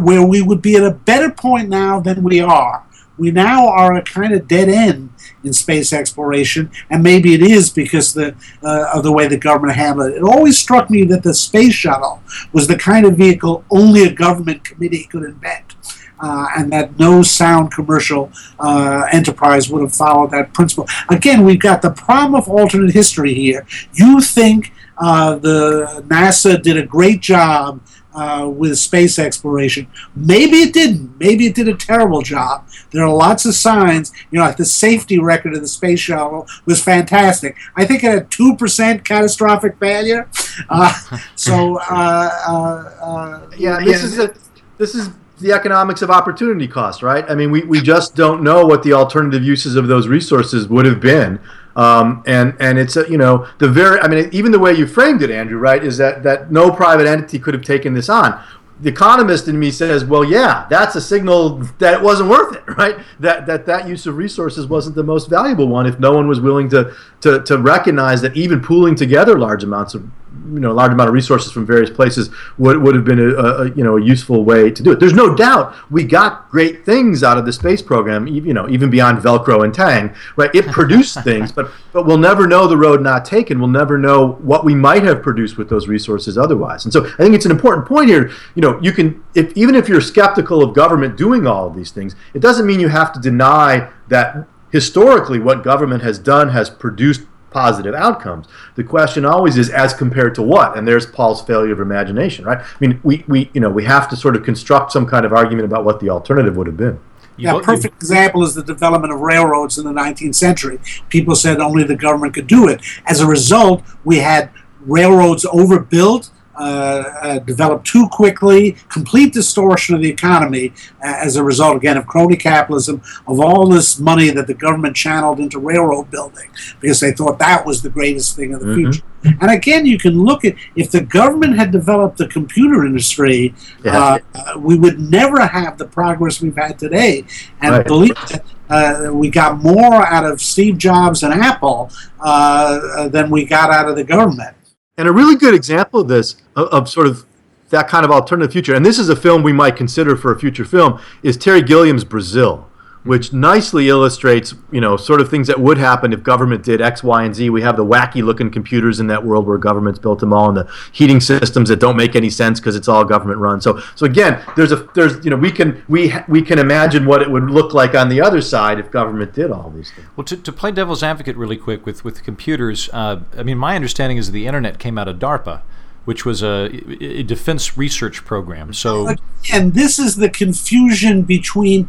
where 0.00 0.26
we 0.26 0.42
would 0.42 0.62
be 0.62 0.76
at 0.76 0.82
a 0.82 0.90
better 0.90 1.30
point 1.30 1.68
now 1.68 2.00
than 2.00 2.22
we 2.22 2.40
are. 2.40 2.84
We 3.16 3.30
now 3.30 3.68
are 3.68 3.94
a 3.94 4.02
kind 4.02 4.32
of 4.32 4.48
dead 4.48 4.68
end 4.68 5.10
in 5.44 5.52
space 5.52 5.92
exploration, 5.92 6.70
and 6.90 7.02
maybe 7.02 7.34
it 7.34 7.42
is 7.42 7.70
because 7.70 8.12
the, 8.12 8.34
uh, 8.62 8.90
of 8.94 9.02
the 9.02 9.12
way 9.12 9.28
the 9.28 9.36
government 9.36 9.76
handled 9.76 10.12
it. 10.12 10.16
It 10.16 10.22
always 10.22 10.58
struck 10.58 10.90
me 10.90 11.04
that 11.04 11.22
the 11.22 11.34
space 11.34 11.74
shuttle 11.74 12.22
was 12.52 12.66
the 12.66 12.76
kind 12.76 13.06
of 13.06 13.16
vehicle 13.16 13.64
only 13.70 14.04
a 14.04 14.12
government 14.12 14.64
committee 14.64 15.04
could 15.04 15.24
invent. 15.24 15.74
Uh, 16.20 16.48
and 16.56 16.72
that 16.72 16.98
no 16.98 17.22
sound 17.22 17.70
commercial 17.70 18.32
uh, 18.58 19.06
enterprise 19.12 19.70
would 19.70 19.82
have 19.82 19.94
followed 19.94 20.32
that 20.32 20.52
principle. 20.52 20.84
Again, 21.10 21.44
we've 21.44 21.60
got 21.60 21.80
the 21.80 21.90
problem 21.90 22.34
of 22.34 22.48
alternate 22.48 22.92
history 22.92 23.34
here. 23.34 23.64
You 23.92 24.20
think 24.20 24.72
uh, 24.98 25.36
the 25.36 26.02
NASA 26.08 26.60
did 26.60 26.76
a 26.76 26.84
great 26.84 27.20
job 27.20 27.80
uh, 28.18 28.48
with 28.48 28.76
space 28.78 29.18
exploration. 29.18 29.86
Maybe 30.16 30.56
it 30.56 30.72
didn't. 30.72 31.18
Maybe 31.20 31.46
it 31.46 31.54
did 31.54 31.68
a 31.68 31.74
terrible 31.74 32.22
job. 32.22 32.66
There 32.90 33.04
are 33.04 33.14
lots 33.14 33.46
of 33.46 33.54
signs. 33.54 34.12
You 34.30 34.38
know, 34.38 34.44
like 34.44 34.56
the 34.56 34.64
safety 34.64 35.20
record 35.20 35.54
of 35.54 35.60
the 35.60 35.68
space 35.68 36.00
shuttle 36.00 36.48
was 36.66 36.82
fantastic. 36.82 37.56
I 37.76 37.84
think 37.84 38.02
it 38.02 38.10
had 38.10 38.30
two 38.30 38.56
percent 38.56 39.04
catastrophic 39.04 39.78
failure. 39.78 40.28
Uh, 40.68 40.92
so, 41.36 41.78
uh, 41.78 42.30
uh, 42.46 42.52
uh 43.00 43.50
yeah, 43.56 43.78
this 43.84 44.02
is 44.02 44.18
a, 44.18 44.34
this 44.78 44.96
is 44.96 45.10
the 45.38 45.52
economics 45.52 46.02
of 46.02 46.10
opportunity 46.10 46.66
cost, 46.66 47.02
right? 47.02 47.24
I 47.28 47.36
mean, 47.36 47.52
we, 47.52 47.62
we 47.62 47.80
just 47.80 48.16
don't 48.16 48.42
know 48.42 48.66
what 48.66 48.82
the 48.82 48.92
alternative 48.92 49.44
uses 49.44 49.76
of 49.76 49.86
those 49.86 50.08
resources 50.08 50.66
would 50.66 50.86
have 50.86 51.00
been. 51.00 51.38
Um, 51.78 52.24
and 52.26 52.56
and 52.58 52.76
it's 52.76 52.96
a, 52.96 53.08
you 53.08 53.16
know 53.16 53.46
the 53.58 53.68
very 53.68 54.00
I 54.00 54.08
mean 54.08 54.28
even 54.32 54.50
the 54.50 54.58
way 54.58 54.74
you 54.74 54.84
framed 54.84 55.22
it, 55.22 55.30
Andrew, 55.30 55.58
right, 55.58 55.82
is 55.82 55.96
that 55.98 56.24
that 56.24 56.50
no 56.50 56.72
private 56.72 57.06
entity 57.06 57.38
could 57.38 57.54
have 57.54 57.62
taken 57.62 57.94
this 57.94 58.08
on. 58.08 58.42
The 58.80 58.88
economist 58.88 59.46
in 59.46 59.58
me 59.58 59.70
says, 59.70 60.04
well, 60.04 60.24
yeah, 60.24 60.66
that's 60.70 60.96
a 60.96 61.00
signal 61.00 61.58
that 61.78 61.94
it 61.94 62.02
wasn't 62.02 62.30
worth 62.30 62.56
it, 62.56 62.64
right? 62.76 62.96
That 63.20 63.46
that 63.46 63.66
that 63.66 63.86
use 63.86 64.08
of 64.08 64.16
resources 64.16 64.66
wasn't 64.66 64.96
the 64.96 65.04
most 65.04 65.30
valuable 65.30 65.68
one 65.68 65.86
if 65.86 66.00
no 66.00 66.12
one 66.12 66.26
was 66.26 66.40
willing 66.40 66.68
to 66.70 66.96
to, 67.20 67.44
to 67.44 67.56
recognize 67.58 68.22
that 68.22 68.36
even 68.36 68.60
pooling 68.60 68.96
together 68.96 69.38
large 69.38 69.62
amounts 69.62 69.94
of 69.94 70.10
you 70.52 70.60
know 70.60 70.70
a 70.70 70.74
large 70.74 70.92
amount 70.92 71.08
of 71.08 71.14
resources 71.14 71.52
from 71.52 71.66
various 71.66 71.90
places 71.90 72.30
would, 72.56 72.80
would 72.82 72.94
have 72.94 73.04
been 73.04 73.18
a, 73.18 73.34
a, 73.34 73.70
you 73.70 73.84
know 73.84 73.96
a 73.96 74.02
useful 74.02 74.44
way 74.44 74.70
to 74.70 74.82
do 74.82 74.92
it. 74.92 75.00
There's 75.00 75.12
no 75.12 75.34
doubt 75.34 75.74
we 75.90 76.04
got 76.04 76.50
great 76.50 76.84
things 76.84 77.22
out 77.22 77.38
of 77.38 77.46
the 77.46 77.52
space 77.52 77.82
program, 77.82 78.26
you 78.26 78.54
know 78.54 78.68
even 78.68 78.90
beyond 78.90 79.18
Velcro 79.18 79.64
and 79.64 79.72
Tang. 79.72 80.14
Right, 80.36 80.54
it 80.54 80.66
produced 80.66 81.22
things, 81.24 81.52
but 81.52 81.70
but 81.92 82.06
we'll 82.06 82.18
never 82.18 82.46
know 82.46 82.66
the 82.66 82.76
road 82.76 83.02
not 83.02 83.24
taken. 83.24 83.58
We'll 83.58 83.68
never 83.68 83.98
know 83.98 84.32
what 84.40 84.64
we 84.64 84.74
might 84.74 85.02
have 85.02 85.22
produced 85.22 85.58
with 85.58 85.68
those 85.68 85.88
resources 85.88 86.38
otherwise. 86.38 86.84
And 86.84 86.92
so 86.92 87.06
I 87.06 87.16
think 87.16 87.34
it's 87.34 87.46
an 87.46 87.50
important 87.50 87.86
point 87.86 88.08
here. 88.08 88.30
You 88.54 88.62
know, 88.62 88.80
you 88.80 88.92
can 88.92 89.22
if 89.34 89.56
even 89.56 89.74
if 89.74 89.88
you're 89.88 90.00
skeptical 90.00 90.62
of 90.62 90.74
government 90.74 91.16
doing 91.16 91.46
all 91.46 91.66
of 91.66 91.76
these 91.76 91.90
things, 91.90 92.16
it 92.34 92.40
doesn't 92.40 92.66
mean 92.66 92.80
you 92.80 92.88
have 92.88 93.12
to 93.12 93.20
deny 93.20 93.90
that 94.08 94.46
historically 94.70 95.38
what 95.38 95.62
government 95.62 96.02
has 96.02 96.18
done 96.18 96.50
has 96.50 96.68
produced 96.68 97.22
positive 97.50 97.94
outcomes. 97.94 98.46
The 98.74 98.84
question 98.84 99.24
always 99.24 99.56
is 99.56 99.70
as 99.70 99.94
compared 99.94 100.34
to 100.36 100.42
what? 100.42 100.76
And 100.76 100.86
there's 100.86 101.06
Paul's 101.06 101.42
failure 101.42 101.72
of 101.72 101.80
imagination, 101.80 102.44
right? 102.44 102.58
I 102.58 102.76
mean, 102.80 103.00
we, 103.02 103.24
we 103.28 103.50
you 103.54 103.60
know 103.60 103.70
we 103.70 103.84
have 103.84 104.08
to 104.10 104.16
sort 104.16 104.36
of 104.36 104.42
construct 104.42 104.92
some 104.92 105.06
kind 105.06 105.24
of 105.24 105.32
argument 105.32 105.64
about 105.64 105.84
what 105.84 106.00
the 106.00 106.10
alternative 106.10 106.56
would 106.56 106.66
have 106.66 106.76
been. 106.76 107.00
Yeah, 107.36 107.56
a 107.56 107.60
perfect 107.60 107.94
example 108.02 108.42
is 108.42 108.54
the 108.54 108.64
development 108.64 109.12
of 109.12 109.20
railroads 109.20 109.78
in 109.78 109.84
the 109.84 109.92
19th 109.92 110.34
century. 110.34 110.80
People 111.08 111.36
said 111.36 111.60
only 111.60 111.84
the 111.84 111.94
government 111.94 112.34
could 112.34 112.48
do 112.48 112.66
it. 112.66 112.80
As 113.06 113.20
a 113.20 113.26
result, 113.26 113.84
we 114.04 114.18
had 114.18 114.50
railroads 114.80 115.46
overbuilt 115.52 116.30
uh, 116.58 117.04
uh, 117.22 117.38
developed 117.40 117.86
too 117.86 118.08
quickly, 118.10 118.76
complete 118.88 119.32
distortion 119.32 119.94
of 119.94 120.02
the 120.02 120.08
economy 120.08 120.72
uh, 121.04 121.14
as 121.18 121.36
a 121.36 121.44
result, 121.44 121.76
again, 121.76 121.96
of 121.96 122.06
crony 122.06 122.36
capitalism, 122.36 123.00
of 123.26 123.40
all 123.40 123.66
this 123.68 123.98
money 123.98 124.30
that 124.30 124.46
the 124.46 124.54
government 124.54 124.96
channeled 124.96 125.38
into 125.38 125.58
railroad 125.58 126.10
building 126.10 126.48
because 126.80 127.00
they 127.00 127.12
thought 127.12 127.38
that 127.38 127.64
was 127.64 127.82
the 127.82 127.90
greatest 127.90 128.34
thing 128.34 128.54
of 128.54 128.60
the 128.60 128.66
mm-hmm. 128.66 128.90
future. 128.90 129.02
And 129.24 129.50
again, 129.50 129.84
you 129.84 129.98
can 129.98 130.22
look 130.22 130.44
at 130.44 130.54
if 130.76 130.90
the 130.90 131.00
government 131.00 131.56
had 131.56 131.70
developed 131.70 132.18
the 132.18 132.28
computer 132.28 132.84
industry, 132.84 133.54
yeah. 133.84 134.18
uh, 134.34 134.58
we 134.58 134.78
would 134.78 134.98
never 134.98 135.44
have 135.46 135.78
the 135.78 135.86
progress 135.86 136.40
we've 136.40 136.56
had 136.56 136.78
today. 136.78 137.24
And 137.60 137.72
right. 137.72 137.86
believe 137.86 138.14
that 138.14 138.44
uh, 138.70 139.12
we 139.12 139.30
got 139.30 139.58
more 139.58 140.06
out 140.06 140.24
of 140.24 140.40
Steve 140.40 140.78
Jobs 140.78 141.22
and 141.22 141.32
Apple 141.32 141.90
uh, 142.20 143.08
than 143.08 143.30
we 143.30 143.44
got 143.44 143.70
out 143.70 143.88
of 143.88 143.96
the 143.96 144.04
government. 144.04 144.56
And 144.98 145.08
a 145.08 145.12
really 145.12 145.36
good 145.36 145.54
example 145.54 146.00
of 146.00 146.08
this, 146.08 146.36
of, 146.56 146.68
of, 146.68 146.88
sort 146.88 147.06
of 147.06 147.24
that 147.70 147.88
kind 147.88 148.04
of 148.04 148.10
alternative 148.10 148.52
future, 148.52 148.74
and 148.74 148.84
this 148.84 148.98
is 148.98 149.08
a 149.08 149.16
film 149.16 149.42
we 149.42 149.52
might 149.52 149.76
consider 149.76 150.16
for 150.16 150.32
a 150.32 150.38
future 150.38 150.64
film, 150.64 151.00
is 151.22 151.36
Terry 151.36 151.62
Gilliam's 151.62 152.04
Brazil 152.04 152.67
which 153.08 153.32
nicely 153.32 153.88
illustrates, 153.88 154.54
you 154.70 154.82
know, 154.82 154.94
sort 154.98 155.22
of 155.22 155.30
things 155.30 155.46
that 155.46 155.58
would 155.58 155.78
happen 155.78 156.12
if 156.12 156.22
government 156.22 156.62
did 156.62 156.82
X, 156.82 157.02
Y, 157.02 157.24
and 157.24 157.34
Z. 157.34 157.48
We 157.48 157.62
have 157.62 157.78
the 157.78 157.84
wacky 157.84 158.22
looking 158.22 158.50
computers 158.50 159.00
in 159.00 159.06
that 159.06 159.24
world 159.24 159.46
where 159.46 159.56
government's 159.56 159.98
built 159.98 160.18
them 160.18 160.34
all, 160.34 160.48
and 160.48 160.58
the 160.58 160.70
heating 160.92 161.18
systems 161.18 161.70
that 161.70 161.80
don't 161.80 161.96
make 161.96 162.14
any 162.14 162.28
sense 162.28 162.60
because 162.60 162.76
it's 162.76 162.86
all 162.86 163.06
government 163.06 163.38
run. 163.38 163.62
So, 163.62 163.80
so 163.94 164.04
again, 164.04 164.44
there's 164.56 164.72
a 164.72 164.86
there's 164.94 165.24
you 165.24 165.30
know 165.30 165.36
we 165.36 165.50
can 165.50 165.82
we 165.88 166.12
we 166.28 166.42
can 166.42 166.58
imagine 166.58 167.06
what 167.06 167.22
it 167.22 167.30
would 167.30 167.50
look 167.50 167.72
like 167.72 167.94
on 167.94 168.10
the 168.10 168.20
other 168.20 168.42
side 168.42 168.78
if 168.78 168.90
government 168.90 169.32
did 169.32 169.50
all 169.50 169.70
these 169.70 169.90
things. 169.90 170.06
Well, 170.14 170.26
to, 170.26 170.36
to 170.36 170.52
play 170.52 170.70
devil's 170.70 171.02
advocate 171.02 171.34
really 171.38 171.56
quick 171.56 171.86
with 171.86 172.04
with 172.04 172.22
computers, 172.22 172.90
uh, 172.92 173.20
I 173.38 173.42
mean, 173.42 173.56
my 173.56 173.74
understanding 173.74 174.18
is 174.18 174.32
the 174.32 174.46
internet 174.46 174.78
came 174.78 174.98
out 174.98 175.08
of 175.08 175.18
DARPA 175.18 175.62
which 176.08 176.24
was 176.24 176.42
a, 176.42 176.70
a, 177.04 177.22
defense 177.22 177.76
research 177.76 178.24
program. 178.24 178.72
So, 178.72 179.14
and 179.52 179.74
this 179.74 179.98
is 179.98 180.16
the 180.16 180.30
confusion 180.30 181.20
between 181.20 181.86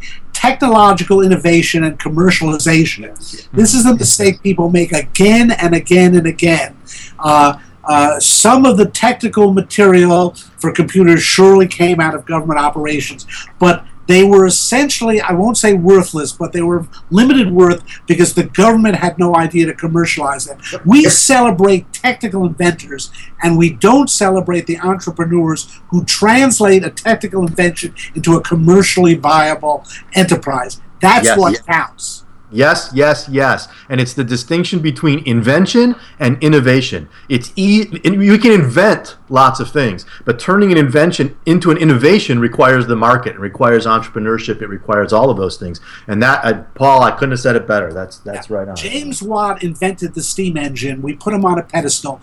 technological 0.50 1.20
innovation 1.20 1.84
and 1.84 1.96
commercialization. 1.98 3.02
This 3.52 3.72
is 3.72 3.86
a 3.86 3.94
mistake 3.94 4.42
people 4.42 4.68
make 4.68 4.90
again 4.90 5.52
and 5.52 5.74
again 5.74 6.16
and 6.16 6.26
again. 6.26 6.76
Uh, 7.20 7.58
uh, 7.84 8.18
some 8.18 8.66
of 8.66 8.76
the 8.76 8.86
technical 8.86 9.52
material 9.52 10.34
for 10.58 10.72
computers 10.72 11.22
surely 11.22 11.68
came 11.68 12.00
out 12.00 12.14
of 12.16 12.26
government 12.26 12.58
operations, 12.58 13.26
but 13.60 13.84
they 14.10 14.24
were 14.24 14.44
essentially, 14.44 15.20
I 15.20 15.32
won't 15.32 15.56
say 15.56 15.74
worthless, 15.74 16.32
but 16.32 16.52
they 16.52 16.62
were 16.62 16.86
limited 17.10 17.52
worth 17.52 17.84
because 18.06 18.34
the 18.34 18.42
government 18.44 18.96
had 18.96 19.18
no 19.18 19.36
idea 19.36 19.66
to 19.66 19.74
commercialize 19.74 20.46
them. 20.46 20.58
We 20.84 21.04
celebrate 21.04 21.92
technical 21.92 22.44
inventors 22.44 23.12
and 23.42 23.56
we 23.56 23.72
don't 23.72 24.10
celebrate 24.10 24.66
the 24.66 24.78
entrepreneurs 24.80 25.80
who 25.90 26.04
translate 26.04 26.84
a 26.84 26.90
technical 26.90 27.46
invention 27.46 27.94
into 28.16 28.36
a 28.36 28.42
commercially 28.42 29.14
viable 29.14 29.84
enterprise. 30.14 30.80
That's 31.00 31.26
yes, 31.26 31.38
what 31.38 31.64
counts. 31.66 32.24
Yes, 32.50 32.90
yes, 32.94 33.28
yes. 33.28 33.68
And 33.88 34.00
it's 34.00 34.14
the 34.14 34.24
distinction 34.24 34.80
between 34.80 35.26
invention 35.26 35.94
and 36.18 36.42
innovation. 36.42 37.08
It's 37.28 37.52
e- 37.56 37.86
you 38.04 38.38
can 38.38 38.52
invent 38.52 39.16
lots 39.28 39.60
of 39.60 39.70
things, 39.70 40.04
but 40.24 40.38
turning 40.38 40.72
an 40.72 40.78
invention 40.78 41.36
into 41.46 41.70
an 41.70 41.76
innovation 41.76 42.40
requires 42.40 42.86
the 42.86 42.96
market, 42.96 43.34
it 43.36 43.40
requires 43.40 43.86
entrepreneurship, 43.86 44.60
it 44.62 44.66
requires 44.66 45.12
all 45.12 45.30
of 45.30 45.36
those 45.36 45.56
things. 45.56 45.80
And 46.06 46.22
that, 46.22 46.44
I, 46.44 46.52
Paul, 46.54 47.02
I 47.02 47.12
couldn't 47.12 47.32
have 47.32 47.40
said 47.40 47.56
it 47.56 47.66
better. 47.66 47.92
That's 47.92 48.18
that's 48.18 48.50
yeah. 48.50 48.56
right 48.56 48.68
on. 48.68 48.76
James 48.76 49.22
Watt 49.22 49.62
invented 49.62 50.14
the 50.14 50.22
steam 50.22 50.56
engine. 50.56 51.02
We 51.02 51.14
put 51.14 51.32
him 51.32 51.44
on 51.44 51.58
a 51.58 51.62
pedestal 51.62 52.20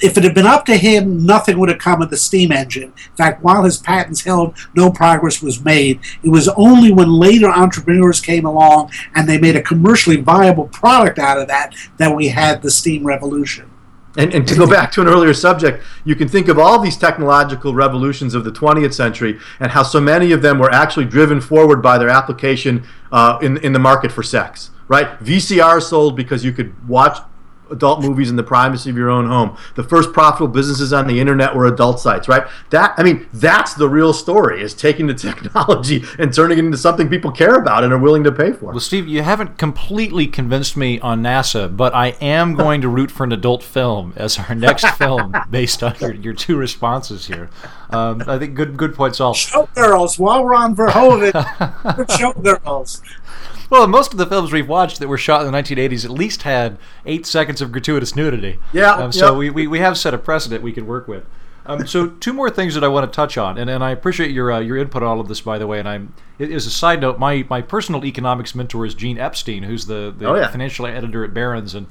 if 0.00 0.16
it 0.16 0.24
had 0.24 0.34
been 0.34 0.46
up 0.46 0.64
to 0.66 0.76
him, 0.76 1.24
nothing 1.24 1.58
would 1.58 1.68
have 1.68 1.78
come 1.78 2.02
of 2.02 2.10
the 2.10 2.16
steam 2.16 2.52
engine. 2.52 2.92
In 2.94 3.16
fact, 3.16 3.42
while 3.42 3.62
his 3.64 3.78
patents 3.78 4.22
held, 4.22 4.56
no 4.74 4.90
progress 4.90 5.42
was 5.42 5.64
made. 5.64 6.00
It 6.22 6.30
was 6.30 6.48
only 6.48 6.92
when 6.92 7.12
later 7.12 7.48
entrepreneurs 7.48 8.20
came 8.20 8.44
along 8.44 8.92
and 9.14 9.28
they 9.28 9.38
made 9.38 9.56
a 9.56 9.62
commercially 9.62 10.16
viable 10.16 10.68
product 10.68 11.18
out 11.18 11.38
of 11.38 11.48
that 11.48 11.74
that 11.98 12.14
we 12.14 12.28
had 12.28 12.62
the 12.62 12.70
steam 12.70 13.06
revolution. 13.06 13.70
And, 14.16 14.34
and 14.34 14.48
to 14.48 14.56
go 14.56 14.68
back 14.68 14.90
to 14.92 15.00
an 15.02 15.06
earlier 15.06 15.32
subject, 15.32 15.84
you 16.04 16.16
can 16.16 16.26
think 16.26 16.48
of 16.48 16.58
all 16.58 16.80
these 16.80 16.96
technological 16.96 17.74
revolutions 17.74 18.34
of 18.34 18.42
the 18.42 18.50
20th 18.50 18.92
century 18.92 19.38
and 19.60 19.70
how 19.70 19.84
so 19.84 20.00
many 20.00 20.32
of 20.32 20.42
them 20.42 20.58
were 20.58 20.72
actually 20.72 21.04
driven 21.04 21.40
forward 21.40 21.80
by 21.80 21.96
their 21.96 22.08
application 22.08 22.84
uh, 23.12 23.38
in, 23.40 23.58
in 23.58 23.72
the 23.72 23.78
market 23.78 24.10
for 24.10 24.24
sex 24.24 24.70
right? 24.90 25.20
VCR 25.20 25.80
sold 25.80 26.16
because 26.16 26.44
you 26.44 26.50
could 26.50 26.74
watch 26.88 27.16
adult 27.70 28.02
movies 28.02 28.30
in 28.30 28.36
the 28.36 28.42
privacy 28.42 28.90
of 28.90 28.96
your 28.96 29.10
own 29.10 29.26
home. 29.26 29.56
The 29.76 29.84
first 29.84 30.12
profitable 30.12 30.48
businesses 30.48 30.92
on 30.92 31.06
the 31.06 31.20
internet 31.20 31.54
were 31.54 31.66
adult 31.66 32.00
sites, 32.00 32.28
right? 32.28 32.46
That 32.70 32.94
I 32.96 33.02
mean, 33.02 33.28
that's 33.32 33.74
the 33.74 33.88
real 33.88 34.12
story: 34.12 34.62
is 34.62 34.74
taking 34.74 35.06
the 35.06 35.14
technology 35.30 36.04
and 36.18 36.32
turning 36.32 36.58
it 36.58 36.64
into 36.64 36.78
something 36.78 37.08
people 37.08 37.30
care 37.30 37.54
about 37.54 37.84
and 37.84 37.92
are 37.92 37.98
willing 37.98 38.24
to 38.24 38.32
pay 38.32 38.52
for. 38.52 38.66
Well, 38.66 38.80
Steve, 38.80 39.08
you 39.08 39.22
haven't 39.22 39.58
completely 39.58 40.26
convinced 40.26 40.76
me 40.76 41.00
on 41.00 41.22
NASA, 41.22 41.74
but 41.74 41.94
I 41.94 42.08
am 42.20 42.54
going 42.54 42.80
to 42.82 42.88
root 42.88 43.10
for 43.10 43.24
an 43.24 43.32
adult 43.32 43.62
film 43.62 44.12
as 44.16 44.38
our 44.38 44.54
next 44.54 44.86
film 44.96 45.34
based 45.50 45.82
on 45.82 45.94
your, 46.00 46.14
your 46.14 46.34
two 46.34 46.56
responses 46.56 47.26
here. 47.26 47.50
Um, 47.90 48.22
I 48.26 48.38
think 48.38 48.54
good 48.54 48.76
good 48.76 48.94
points 48.94 49.20
all. 49.20 49.34
Showgirls, 49.34 50.18
while 50.18 50.44
we're 50.44 50.54
on 50.54 50.76
Verhoeven, 50.76 51.32
showgirls. 52.08 53.00
Well, 53.70 53.86
most 53.86 54.10
of 54.10 54.18
the 54.18 54.26
films 54.26 54.50
we've 54.50 54.68
watched 54.68 54.98
that 54.98 55.06
were 55.06 55.16
shot 55.16 55.46
in 55.46 55.50
the 55.50 55.56
1980s 55.56 56.04
at 56.04 56.10
least 56.10 56.42
had 56.42 56.76
eight 57.06 57.24
seconds 57.24 57.59
of 57.60 57.72
gratuitous 57.72 58.16
nudity. 58.16 58.58
Yeah. 58.72 58.92
Um, 58.94 59.12
so 59.12 59.34
we, 59.34 59.50
we, 59.50 59.66
we 59.66 59.78
have 59.80 59.98
set 59.98 60.14
a 60.14 60.18
precedent 60.18 60.62
we 60.62 60.72
can 60.72 60.86
work 60.86 61.08
with. 61.08 61.24
Um, 61.66 61.86
so 61.86 62.08
two 62.20 62.32
more 62.32 62.50
things 62.50 62.74
that 62.74 62.84
I 62.84 62.88
want 62.88 63.10
to 63.10 63.14
touch 63.14 63.36
on, 63.38 63.58
and, 63.58 63.68
and 63.68 63.84
I 63.84 63.90
appreciate 63.90 64.30
your 64.30 64.52
uh, 64.52 64.60
your 64.60 64.76
input 64.76 65.02
on 65.02 65.08
all 65.08 65.20
of 65.20 65.28
this, 65.28 65.40
by 65.40 65.58
the 65.58 65.66
way. 65.66 65.78
And 65.78 65.88
I'm 65.88 66.14
as 66.40 66.66
a 66.66 66.70
side 66.70 67.00
note, 67.00 67.18
my, 67.18 67.44
my 67.50 67.60
personal 67.60 68.04
economics 68.04 68.54
mentor 68.54 68.86
is 68.86 68.94
Gene 68.94 69.18
Epstein, 69.18 69.64
who's 69.64 69.86
the, 69.86 70.14
the 70.16 70.26
oh, 70.26 70.34
yeah. 70.36 70.48
financial 70.48 70.86
editor 70.86 71.22
at 71.24 71.34
Barron's, 71.34 71.74
and 71.74 71.86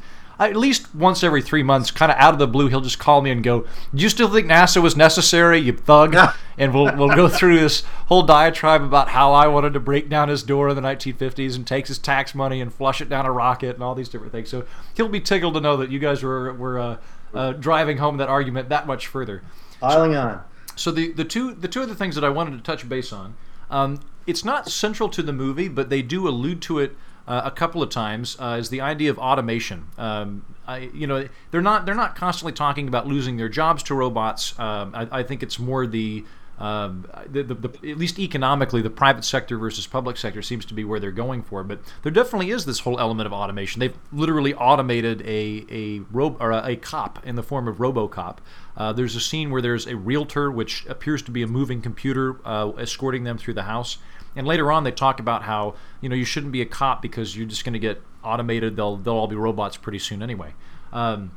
at 0.48 0.56
least 0.56 0.94
once 0.96 1.24
every 1.24 1.42
three 1.42 1.64
months, 1.64 1.92
kind 1.92 2.12
of 2.12 2.18
out 2.18 2.34
of 2.34 2.40
the 2.40 2.48
blue, 2.48 2.68
he'll 2.68 2.82
just 2.82 3.00
call 3.00 3.22
me 3.22 3.32
and 3.32 3.44
go, 3.44 3.62
"Do 3.94 4.02
you 4.04 4.10
still 4.10 4.30
think 4.30 4.48
NASA 4.48 4.82
was 4.82 4.96
necessary, 4.96 5.60
you 5.60 5.74
thug?" 5.74 6.16
And 6.58 6.74
we'll 6.74 6.94
we'll 6.98 7.16
go 7.16 7.30
through 7.30 7.60
this 7.60 7.84
whole 8.08 8.24
diatribe 8.24 8.82
about 8.82 9.10
how 9.10 9.32
I 9.32 9.48
wanted 9.48 9.74
to 9.74 9.80
break 9.80 10.10
down 10.10 10.28
his 10.28 10.44
door 10.44 10.68
in 10.68 10.76
the 10.76 10.82
1950s 10.82 11.56
and 11.56 11.66
take 11.66 11.88
his 11.88 11.98
tax 11.98 12.36
money 12.36 12.60
and 12.60 12.74
flush 12.74 13.00
it 13.00 13.08
down 13.08 13.26
a 13.26 13.32
rocket 13.32 13.76
and 13.76 13.84
all 13.84 13.96
these 13.96 14.10
different 14.10 14.34
things. 14.34 14.50
So 14.50 14.66
he'll 14.94 15.08
be 15.08 15.22
tickled 15.22 15.54
to 15.54 15.62
know 15.62 15.78
that 15.78 15.90
you 15.90 16.00
guys 16.00 16.22
were 16.22 16.54
were 16.54 16.80
uh, 16.80 16.98
uh, 17.34 17.54
driving 17.54 17.98
home 17.98 18.18
that 18.18 18.28
argument 18.28 18.68
that 18.70 18.88
much 18.88 19.08
further. 19.08 19.42
Piling 19.80 20.16
on. 20.16 20.44
So 20.76 20.92
the 20.92 21.12
the 21.14 21.26
two 21.26 21.54
the 21.54 21.68
two 21.68 21.82
other 21.82 21.96
things 21.96 22.16
that 22.16 22.24
I 22.24 22.30
wanted 22.30 22.58
to 22.58 22.64
touch 22.64 22.88
base 22.88 23.14
on. 23.14 23.36
Um, 23.70 24.00
it's 24.26 24.44
not 24.44 24.70
central 24.70 25.10
to 25.10 25.22
the 25.22 25.34
movie, 25.34 25.68
but 25.68 25.90
they 25.90 26.02
do 26.02 26.28
allude 26.28 26.62
to 26.64 26.80
it 26.80 26.96
uh, 27.30 27.44
a 27.46 27.52
couple 27.52 27.84
of 27.84 27.92
times 27.92 28.36
uh, 28.40 28.58
is 28.60 28.70
the 28.70 28.82
idea 28.82 29.12
of 29.12 29.20
automation. 29.20 29.86
Um, 30.00 30.44
I, 30.68 30.90
you 30.96 31.06
know, 31.06 31.30
they're 31.52 31.62
not 31.62 31.86
they're 31.86 31.94
not 31.94 32.16
constantly 32.16 32.54
talking 32.54 32.88
about 32.88 33.06
losing 33.06 33.38
their 33.38 33.50
jobs 33.50 33.84
to 33.84 33.96
robots. 33.96 34.58
Um, 34.60 34.94
I, 34.96 35.20
I, 35.20 35.24
think 35.24 35.44
it's 35.44 35.60
more 35.60 35.86
the, 35.86 36.26
um, 36.58 37.08
the, 37.28 37.44
the, 37.44 37.54
the, 37.54 37.92
at 37.92 37.98
least 37.98 38.18
economically, 38.18 38.82
the 38.82 38.90
private 38.90 39.24
sector 39.24 39.60
versus 39.60 39.86
public 39.86 40.18
sector 40.18 40.42
seems 40.42 40.66
to 40.66 40.74
be 40.74 40.84
where 40.84 41.00
they're 41.00 41.12
going 41.12 41.44
for. 41.44 41.64
But 41.64 41.82
there 42.02 42.12
definitely 42.12 42.50
is 42.50 42.66
this 42.66 42.80
whole 42.80 43.00
element 43.00 43.28
of 43.28 43.34
automation. 43.34 43.80
They've 43.80 43.98
literally 44.12 44.56
automated 44.56 45.22
a 45.22 45.66
a, 45.70 46.00
ro- 46.12 46.38
or 46.40 46.50
a, 46.50 46.66
a 46.66 46.76
cop 46.78 47.24
in 47.28 47.36
the 47.36 47.44
form 47.44 47.68
of 47.68 47.78
RoboCop. 47.78 48.38
Uh, 48.76 48.92
there's 48.92 49.16
a 49.16 49.22
scene 49.22 49.52
where 49.52 49.62
there's 49.62 49.86
a 49.86 49.96
realtor, 49.96 50.50
which 50.50 50.84
appears 50.88 51.22
to 51.24 51.32
be 51.32 51.44
a 51.44 51.48
moving 51.48 51.80
computer, 51.82 52.40
uh, 52.44 52.72
escorting 52.80 53.24
them 53.24 53.38
through 53.38 53.54
the 53.54 53.64
house. 53.64 54.00
And 54.40 54.48
later 54.48 54.72
on, 54.72 54.86
they 54.86 54.92
talk 54.92 55.20
about 55.20 55.44
how 55.44 55.76
you 56.00 56.08
know 56.08 56.16
you 56.16 56.24
shouldn't 56.24 56.54
be 56.54 56.62
a 56.62 56.66
cop 56.66 57.02
because 57.02 57.36
you're 57.36 57.46
just 57.46 57.66
going 57.66 57.74
to 57.74 57.80
get 57.80 58.02
automated. 58.24 58.78
They'll 58.78 58.96
they'll 58.96 59.16
all 59.16 59.28
be 59.28 59.36
robots 59.36 59.76
pretty 59.76 60.00
soon 60.00 60.24
anyway. 60.24 60.54
Um, 60.94 61.32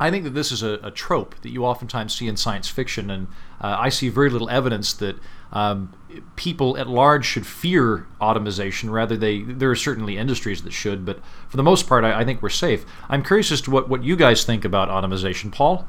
I 0.00 0.10
think 0.10 0.24
that 0.24 0.30
this 0.30 0.50
is 0.50 0.64
a, 0.64 0.80
a, 0.82 0.90
trope 0.90 1.40
that 1.42 1.50
you 1.50 1.64
oftentimes 1.64 2.12
see 2.12 2.26
in 2.26 2.36
science 2.36 2.68
fiction, 2.68 3.08
and 3.10 3.28
uh, 3.60 3.76
I 3.78 3.90
see 3.90 4.08
very 4.08 4.28
little 4.28 4.50
evidence 4.50 4.92
that 4.94 5.16
um, 5.52 5.94
people 6.34 6.76
at 6.76 6.88
large 6.88 7.24
should 7.24 7.46
fear 7.46 8.08
automation. 8.20 8.90
Rather, 8.90 9.16
they 9.16 9.42
there 9.42 9.70
are 9.70 9.76
certainly 9.76 10.18
industries 10.18 10.62
that 10.62 10.72
should, 10.72 11.04
but 11.04 11.20
for 11.48 11.56
the 11.56 11.62
most 11.62 11.86
part, 11.86 12.02
I, 12.02 12.22
I 12.22 12.24
think 12.24 12.42
we're 12.42 12.48
safe. 12.48 12.84
I'm 13.08 13.22
curious 13.22 13.52
as 13.52 13.60
to 13.60 13.70
what, 13.70 13.88
what 13.88 14.02
you 14.02 14.16
guys 14.16 14.44
think 14.44 14.64
about 14.64 14.88
automation, 14.88 15.52
Paul. 15.52 15.86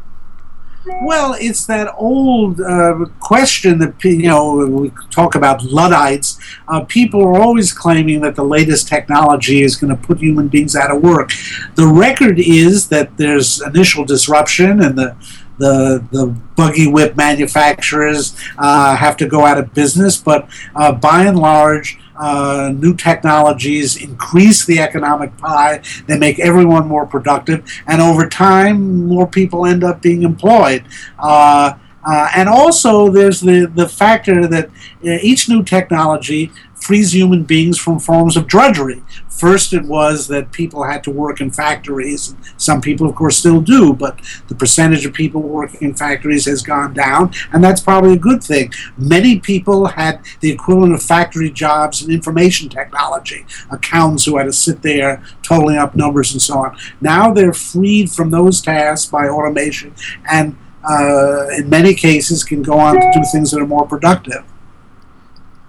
Well, 0.85 1.35
it's 1.39 1.65
that 1.67 1.93
old 1.97 2.59
uh, 2.59 3.05
question 3.21 3.79
that 3.79 4.03
you 4.03 4.27
know 4.27 4.55
we 4.67 4.91
talk 5.11 5.35
about 5.35 5.63
luddites. 5.63 6.37
Uh, 6.67 6.83
people 6.83 7.21
are 7.23 7.41
always 7.41 7.71
claiming 7.71 8.19
that 8.21 8.35
the 8.35 8.43
latest 8.43 8.89
technology 8.89 9.61
is 9.61 9.77
going 9.77 9.95
to 9.95 10.01
put 10.01 10.19
human 10.19 10.49
beings 10.49 10.75
out 10.75 10.91
of 10.91 11.01
work. 11.01 11.31
The 11.75 11.87
record 11.87 12.37
is 12.37 12.89
that 12.89 13.15
there's 13.15 13.61
initial 13.61 14.03
disruption, 14.03 14.81
and 14.81 14.97
the 14.97 15.15
the 15.57 16.03
the 16.11 16.27
buggy 16.57 16.87
whip 16.87 17.15
manufacturers 17.15 18.35
uh, 18.57 18.95
have 18.97 19.15
to 19.17 19.27
go 19.27 19.45
out 19.45 19.57
of 19.57 19.73
business. 19.73 20.17
But 20.17 20.49
uh, 20.75 20.91
by 20.91 21.23
and 21.23 21.39
large, 21.39 21.97
uh, 22.17 22.71
new 22.73 22.95
technologies 22.95 23.95
increase 23.95 24.65
the 24.65 24.79
economic 24.79 25.37
pie. 25.37 25.81
They 26.07 26.17
make 26.17 26.39
everyone 26.39 26.87
more 26.87 27.05
productive, 27.05 27.63
and 27.87 28.01
over 28.01 28.27
time, 28.29 29.07
more 29.07 29.27
people 29.27 29.65
end 29.65 29.83
up 29.83 30.01
being 30.01 30.23
employed. 30.23 30.83
Uh, 31.17 31.73
Uh, 32.05 32.27
and 32.35 32.49
also, 32.49 33.09
there's 33.09 33.39
the, 33.39 33.65
the 33.75 33.87
factor 33.87 34.45
that 34.45 34.67
uh, 35.07 35.29
each 35.29 35.47
new 35.47 35.63
technology 35.63 36.51
frees 36.75 37.13
human 37.15 37.43
beings 37.45 37.79
from 37.79 37.97
forms 37.97 38.35
of 38.35 38.45
drudgery. 38.45 39.01
First, 39.37 39.73
it 39.73 39.83
was 39.83 40.27
that 40.27 40.51
people 40.51 40.83
had 40.83 41.03
to 41.05 41.11
work 41.11 41.41
in 41.41 41.51
factories. 41.51 42.35
Some 42.57 42.81
people, 42.81 43.09
of 43.09 43.15
course, 43.15 43.37
still 43.37 43.61
do, 43.61 43.93
but 43.93 44.19
the 44.47 44.55
percentage 44.55 45.05
of 45.05 45.13
people 45.13 45.41
working 45.41 45.89
in 45.89 45.95
factories 45.95 46.45
has 46.45 46.61
gone 46.61 46.93
down, 46.93 47.33
and 47.51 47.63
that's 47.63 47.81
probably 47.81 48.13
a 48.13 48.17
good 48.17 48.43
thing. 48.43 48.71
Many 48.97 49.39
people 49.39 49.87
had 49.87 50.23
the 50.39 50.51
equivalent 50.51 50.93
of 50.93 51.01
factory 51.01 51.49
jobs 51.49 52.03
in 52.03 52.11
information 52.11 52.69
technology, 52.69 53.45
accountants 53.71 54.25
who 54.25 54.37
had 54.37 54.45
to 54.45 54.53
sit 54.53 54.81
there 54.83 55.23
totaling 55.41 55.77
up 55.77 55.95
numbers 55.95 56.31
and 56.31 56.41
so 56.41 56.59
on. 56.59 56.77
Now 57.01 57.33
they're 57.33 57.53
freed 57.53 58.11
from 58.11 58.29
those 58.29 58.61
tasks 58.61 59.09
by 59.09 59.27
automation, 59.27 59.95
and 60.31 60.55
uh, 60.87 61.47
in 61.57 61.69
many 61.69 61.93
cases, 61.93 62.43
can 62.43 62.61
go 62.61 62.77
on 62.77 62.95
to 62.95 63.11
do 63.13 63.23
things 63.31 63.51
that 63.51 63.61
are 63.61 63.67
more 63.67 63.87
productive. 63.87 64.43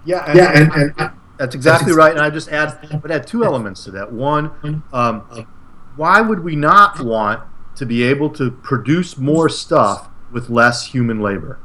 Yeah, 0.05 0.23
and, 0.27 0.37
yeah, 0.37 0.51
and, 0.53 0.71
and, 0.73 0.93
and 0.97 1.14
that's 1.37 1.55
exactly 1.55 1.93
right. 1.93 2.11
And 2.11 2.21
I 2.21 2.29
just 2.29 2.49
add, 2.49 2.99
but 3.01 3.11
add 3.11 3.27
two 3.27 3.43
elements 3.43 3.83
to 3.85 3.91
that. 3.91 4.11
One, 4.11 4.83
um, 4.93 5.47
why 5.95 6.21
would 6.21 6.43
we 6.43 6.55
not 6.55 6.99
want 6.99 7.41
to 7.75 7.85
be 7.85 8.03
able 8.03 8.29
to 8.31 8.51
produce 8.51 9.17
more 9.17 9.49
stuff 9.49 10.09
with 10.31 10.49
less 10.49 10.87
human 10.87 11.19
labor? 11.19 11.59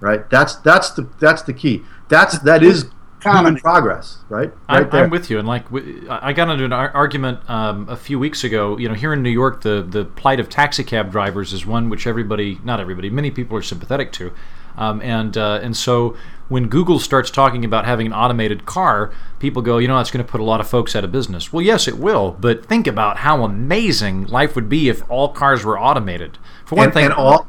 Right. 0.00 0.28
That's 0.28 0.56
that's 0.56 0.90
the 0.90 1.08
that's 1.18 1.42
the 1.42 1.54
key. 1.54 1.82
That's 2.08 2.38
that 2.40 2.62
is 2.62 2.90
common 3.20 3.56
progress, 3.56 4.18
right? 4.28 4.52
right 4.68 4.86
I'm, 4.86 4.90
I'm, 4.92 5.10
with 5.10 5.30
you, 5.30 5.38
and 5.38 5.48
like 5.48 5.64
I 6.08 6.32
got 6.32 6.48
into 6.48 6.64
an 6.64 6.72
argument 6.72 7.48
um, 7.48 7.88
a 7.88 7.96
few 7.96 8.18
weeks 8.18 8.44
ago. 8.44 8.78
You 8.78 8.88
know, 8.88 8.94
here 8.94 9.12
in 9.12 9.22
New 9.22 9.30
York, 9.30 9.62
the 9.62 9.82
the 9.82 10.04
plight 10.04 10.40
of 10.40 10.48
taxi 10.48 10.84
cab 10.84 11.10
drivers 11.10 11.52
is 11.52 11.66
one 11.66 11.88
which 11.88 12.06
everybody, 12.06 12.58
not 12.64 12.80
everybody, 12.80 13.10
many 13.10 13.30
people 13.30 13.56
are 13.56 13.62
sympathetic 13.62 14.12
to, 14.12 14.32
um, 14.76 15.00
and 15.02 15.36
uh, 15.36 15.60
and 15.62 15.76
so 15.76 16.16
when 16.48 16.68
Google 16.68 16.98
starts 17.00 17.30
talking 17.30 17.64
about 17.64 17.84
having 17.84 18.06
an 18.06 18.12
automated 18.12 18.66
car, 18.66 19.12
people 19.38 19.62
go, 19.62 19.78
you 19.78 19.88
know, 19.88 19.96
that's 19.96 20.10
going 20.10 20.24
to 20.24 20.30
put 20.30 20.40
a 20.40 20.44
lot 20.44 20.60
of 20.60 20.68
folks 20.68 20.94
out 20.94 21.02
of 21.02 21.10
business. 21.10 21.52
Well, 21.52 21.62
yes, 21.62 21.88
it 21.88 21.98
will, 21.98 22.36
but 22.38 22.66
think 22.66 22.86
about 22.86 23.18
how 23.18 23.42
amazing 23.42 24.26
life 24.26 24.54
would 24.54 24.68
be 24.68 24.88
if 24.88 25.02
all 25.10 25.30
cars 25.30 25.64
were 25.64 25.78
automated. 25.78 26.38
For 26.64 26.76
one 26.76 26.86
and, 26.86 26.94
thing, 26.94 27.04
and 27.06 27.14
all. 27.14 27.48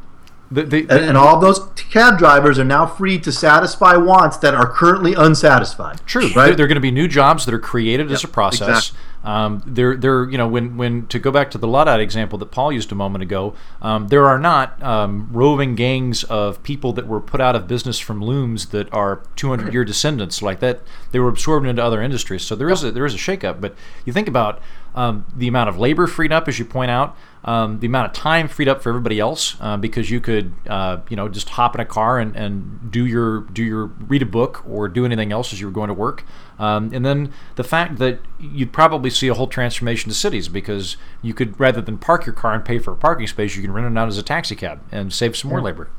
The, 0.49 0.63
the, 0.63 0.79
and, 0.83 0.91
and, 0.91 1.17
all 1.17 1.39
those 1.39 1.59
cab 1.75 2.17
drivers 2.17 2.57
are 2.57 2.63
now 2.63 2.85
free 2.85 3.19
to 3.19 3.33
satisfy 3.33 3.97
wants 3.97 4.37
that 4.37 4.53
are 4.53 4.71
currently 4.71 5.13
unsatisfied. 5.13 5.99
True, 6.05 6.29
right? 6.29 6.47
There, 6.47 6.55
there 6.55 6.65
are 6.65 6.67
going 6.69 6.75
to 6.75 6.81
be 6.81 6.91
new 6.91 7.09
jobs 7.09 7.45
that 7.45 7.53
are 7.53 7.59
created 7.59 8.07
yep, 8.07 8.15
as 8.15 8.23
a 8.23 8.29
process. 8.29 8.67
Exactly. 8.67 8.99
Um, 9.27 9.61
there, 9.65 9.97
there, 9.97 10.29
you 10.29 10.37
know, 10.37 10.47
when, 10.47 10.77
when 10.77 11.05
to 11.07 11.19
go 11.19 11.31
back 11.31 11.51
to 11.51 11.57
the 11.57 11.67
Luddite 11.67 11.99
example 11.99 12.39
that 12.39 12.45
Paul 12.45 12.71
used 12.71 12.93
a 12.93 12.95
moment 12.95 13.23
ago, 13.23 13.55
um, 13.81 14.07
there 14.07 14.25
are 14.25 14.39
not 14.39 14.81
um, 14.81 15.27
roving 15.33 15.75
gangs 15.75 16.23
of 16.23 16.63
people 16.63 16.93
that 16.93 17.07
were 17.07 17.19
put 17.19 17.41
out 17.41 17.53
of 17.53 17.67
business 17.67 17.99
from 17.99 18.23
looms 18.23 18.67
that 18.67 18.91
are 18.93 19.21
200 19.35 19.73
year 19.73 19.83
descendants 19.83 20.41
like 20.41 20.61
that. 20.61 20.79
They 21.11 21.19
were 21.19 21.27
absorbed 21.27 21.67
into 21.67 21.83
other 21.83 22.01
industries, 22.01 22.43
so 22.43 22.55
there 22.55 22.69
is 22.69 22.85
a, 22.85 22.91
there 22.91 23.05
is 23.05 23.13
a 23.13 23.17
shakeup. 23.17 23.59
But 23.59 23.75
you 24.05 24.13
think 24.13 24.29
about 24.29 24.61
um, 24.95 25.25
the 25.35 25.49
amount 25.49 25.67
of 25.67 25.77
labor 25.77 26.07
freed 26.07 26.31
up, 26.31 26.47
as 26.47 26.57
you 26.57 26.63
point 26.63 26.89
out, 26.89 27.17
um, 27.43 27.79
the 27.79 27.87
amount 27.87 28.07
of 28.07 28.13
time 28.13 28.47
freed 28.47 28.67
up 28.67 28.81
for 28.81 28.89
everybody 28.89 29.19
else, 29.19 29.55
uh, 29.59 29.77
because 29.77 30.09
you 30.09 30.19
could, 30.19 30.53
uh, 30.67 30.97
you 31.09 31.15
know, 31.15 31.29
just 31.29 31.49
hop 31.49 31.75
in 31.75 31.81
a 31.81 31.85
car 31.85 32.19
and, 32.19 32.35
and 32.35 32.91
do 32.91 33.05
your 33.05 33.41
do 33.41 33.63
your 33.63 33.85
read 33.85 34.21
a 34.21 34.25
book 34.25 34.63
or 34.67 34.87
do 34.87 35.05
anything 35.05 35.31
else 35.31 35.53
as 35.53 35.61
you 35.61 35.67
were 35.67 35.73
going 35.73 35.87
to 35.87 35.93
work, 35.93 36.23
um, 36.59 36.91
and 36.93 37.05
then 37.05 37.31
the 37.55 37.63
fact 37.63 37.97
that 37.97 38.19
you'd 38.39 38.73
probably 38.73 39.09
see 39.09 39.27
a 39.27 39.33
whole 39.33 39.47
transformation 39.47 40.09
to 40.09 40.15
cities 40.15 40.47
because 40.49 40.97
you 41.21 41.33
could 41.33 41.59
rather 41.59 41.81
than 41.81 41.97
park 41.97 42.25
your 42.25 42.33
car 42.33 42.53
and 42.53 42.65
pay 42.65 42.79
for 42.79 42.91
a 42.93 42.97
parking 42.97 43.27
space, 43.27 43.55
you 43.55 43.61
can 43.61 43.71
rent 43.71 43.91
it 43.91 43.97
out 43.97 44.07
as 44.07 44.17
a 44.17 44.23
taxi 44.23 44.55
cab 44.55 44.81
and 44.91 45.13
save 45.13 45.35
some 45.35 45.49
more 45.49 45.61
labor. 45.61 45.89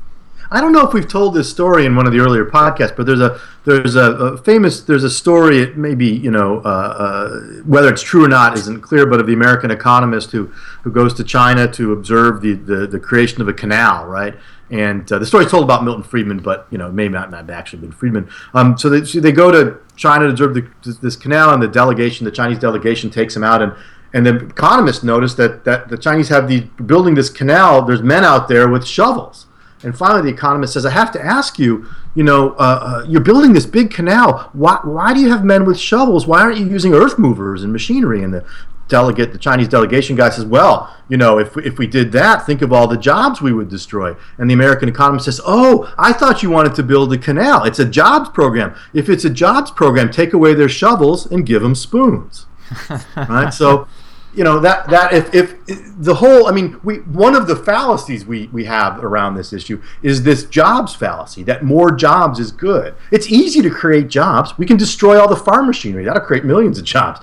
I 0.51 0.61
don't 0.61 0.71
know 0.71 0.87
if 0.87 0.93
we've 0.93 1.07
told 1.07 1.35
this 1.35 1.49
story 1.49 1.85
in 1.85 1.95
one 1.95 2.07
of 2.07 2.13
the 2.13 2.19
earlier 2.19 2.45
podcasts, 2.45 2.95
but 2.95 3.05
there's 3.05 3.21
a 3.21 3.39
there's 3.65 3.95
a, 3.95 4.11
a 4.11 4.37
famous 4.37 4.81
there's 4.81 5.03
a 5.03 5.09
story. 5.09 5.59
It 5.59 5.77
maybe 5.77 6.07
you 6.07 6.31
know 6.31 6.59
uh, 6.59 6.67
uh, 6.67 7.39
whether 7.65 7.89
it's 7.89 8.01
true 8.01 8.25
or 8.25 8.27
not 8.27 8.57
isn't 8.57 8.81
clear, 8.81 9.05
but 9.05 9.19
of 9.19 9.27
the 9.27 9.33
American 9.33 9.69
economist 9.69 10.31
who 10.31 10.47
who 10.83 10.91
goes 10.91 11.13
to 11.15 11.23
China 11.23 11.71
to 11.73 11.93
observe 11.93 12.41
the 12.41 12.53
the, 12.53 12.87
the 12.87 12.99
creation 12.99 13.41
of 13.41 13.47
a 13.47 13.53
canal, 13.53 14.05
right? 14.05 14.35
And 14.71 15.11
uh, 15.11 15.17
the 15.17 15.25
story's 15.25 15.49
told 15.49 15.63
about 15.63 15.83
Milton 15.83 16.03
Friedman, 16.03 16.39
but 16.39 16.67
you 16.71 16.77
know 16.77 16.91
may 16.91 17.07
not, 17.07 17.31
not 17.31 17.49
actually 17.49 17.79
been 17.79 17.91
Friedman. 17.91 18.29
Um, 18.53 18.77
so, 18.77 18.89
they, 18.89 19.03
so 19.03 19.19
they 19.19 19.31
go 19.31 19.51
to 19.51 19.79
China 19.95 20.25
to 20.25 20.31
observe 20.31 20.53
the, 20.53 20.97
this 21.01 21.15
canal, 21.15 21.53
and 21.53 21.61
the 21.61 21.67
delegation, 21.67 22.25
the 22.25 22.31
Chinese 22.31 22.59
delegation, 22.59 23.09
takes 23.09 23.33
them 23.33 23.43
out 23.43 23.61
and 23.61 23.73
and 24.13 24.25
the 24.25 24.35
economists 24.37 25.03
notice 25.03 25.35
that, 25.35 25.65
that 25.65 25.89
the 25.89 25.97
Chinese 25.97 26.29
have 26.29 26.47
the 26.47 26.61
building 26.83 27.13
this 27.15 27.29
canal. 27.29 27.85
There's 27.85 28.01
men 28.01 28.23
out 28.23 28.47
there 28.47 28.67
with 28.67 28.85
shovels, 28.85 29.45
and 29.83 29.97
finally, 29.97 30.23
the 30.23 30.35
economist 30.35 30.73
says, 30.73 30.85
I 30.85 30.91
have 30.91 31.11
to 31.13 31.23
ask 31.23 31.57
you, 31.57 31.87
you 32.13 32.23
know, 32.23 32.51
uh, 32.51 33.01
uh, 33.03 33.05
you're 33.07 33.21
building 33.21 33.53
this 33.53 33.65
big 33.65 33.91
canal. 33.91 34.49
Why, 34.51 34.79
why 34.83 35.13
do 35.13 35.21
you 35.21 35.29
have 35.29 35.45
men 35.45 35.63
with 35.63 35.79
shovels? 35.79 36.27
Why 36.27 36.41
aren't 36.41 36.57
you 36.57 36.67
using 36.67 36.93
earth 36.93 37.17
movers 37.17 37.63
and 37.63 37.71
machinery? 37.71 38.21
And 38.21 38.33
the 38.33 38.45
delegate, 38.89 39.31
the 39.31 39.37
Chinese 39.37 39.69
delegation 39.69 40.17
guy 40.17 40.29
says, 40.31 40.45
well, 40.45 40.93
you 41.07 41.15
know, 41.15 41.39
if, 41.39 41.55
if 41.57 41.77
we 41.77 41.87
did 41.87 42.11
that, 42.11 42.45
think 42.45 42.61
of 42.61 42.73
all 42.73 42.87
the 42.87 42.97
jobs 42.97 43.41
we 43.41 43.53
would 43.53 43.69
destroy. 43.69 44.15
And 44.37 44.49
the 44.49 44.53
American 44.53 44.89
economist 44.89 45.25
says, 45.25 45.39
oh, 45.45 45.93
I 45.97 46.11
thought 46.11 46.43
you 46.43 46.49
wanted 46.49 46.75
to 46.75 46.83
build 46.83 47.13
a 47.13 47.17
canal. 47.17 47.63
It's 47.63 47.79
a 47.79 47.85
jobs 47.85 48.29
program. 48.29 48.75
If 48.93 49.07
it's 49.07 49.23
a 49.23 49.29
jobs 49.29 49.71
program, 49.71 50.11
take 50.11 50.33
away 50.33 50.55
their 50.55 50.69
shovels 50.69 51.25
and 51.25 51.45
give 51.45 51.61
them 51.61 51.75
spoons. 51.75 52.47
right? 53.15 53.53
So 53.53 53.87
you 54.33 54.43
know 54.43 54.59
that 54.59 54.87
that 54.89 55.13
if, 55.13 55.33
if 55.33 55.55
the 55.97 56.15
whole 56.15 56.47
i 56.47 56.51
mean 56.51 56.79
we 56.83 56.97
one 56.97 57.35
of 57.35 57.47
the 57.47 57.55
fallacies 57.55 58.25
we 58.25 58.47
we 58.47 58.65
have 58.65 59.03
around 59.03 59.35
this 59.35 59.53
issue 59.53 59.81
is 60.03 60.23
this 60.23 60.43
jobs 60.45 60.95
fallacy 60.95 61.43
that 61.43 61.63
more 61.63 61.91
jobs 61.91 62.39
is 62.39 62.51
good. 62.51 62.95
It's 63.11 63.31
easy 63.31 63.61
to 63.61 63.69
create 63.69 64.07
jobs. 64.07 64.57
We 64.57 64.65
can 64.65 64.77
destroy 64.77 65.19
all 65.19 65.27
the 65.27 65.35
farm 65.35 65.67
machinery. 65.67 66.05
That'll 66.05 66.21
create 66.21 66.45
millions 66.45 66.77
of 66.77 66.85
jobs. 66.85 67.19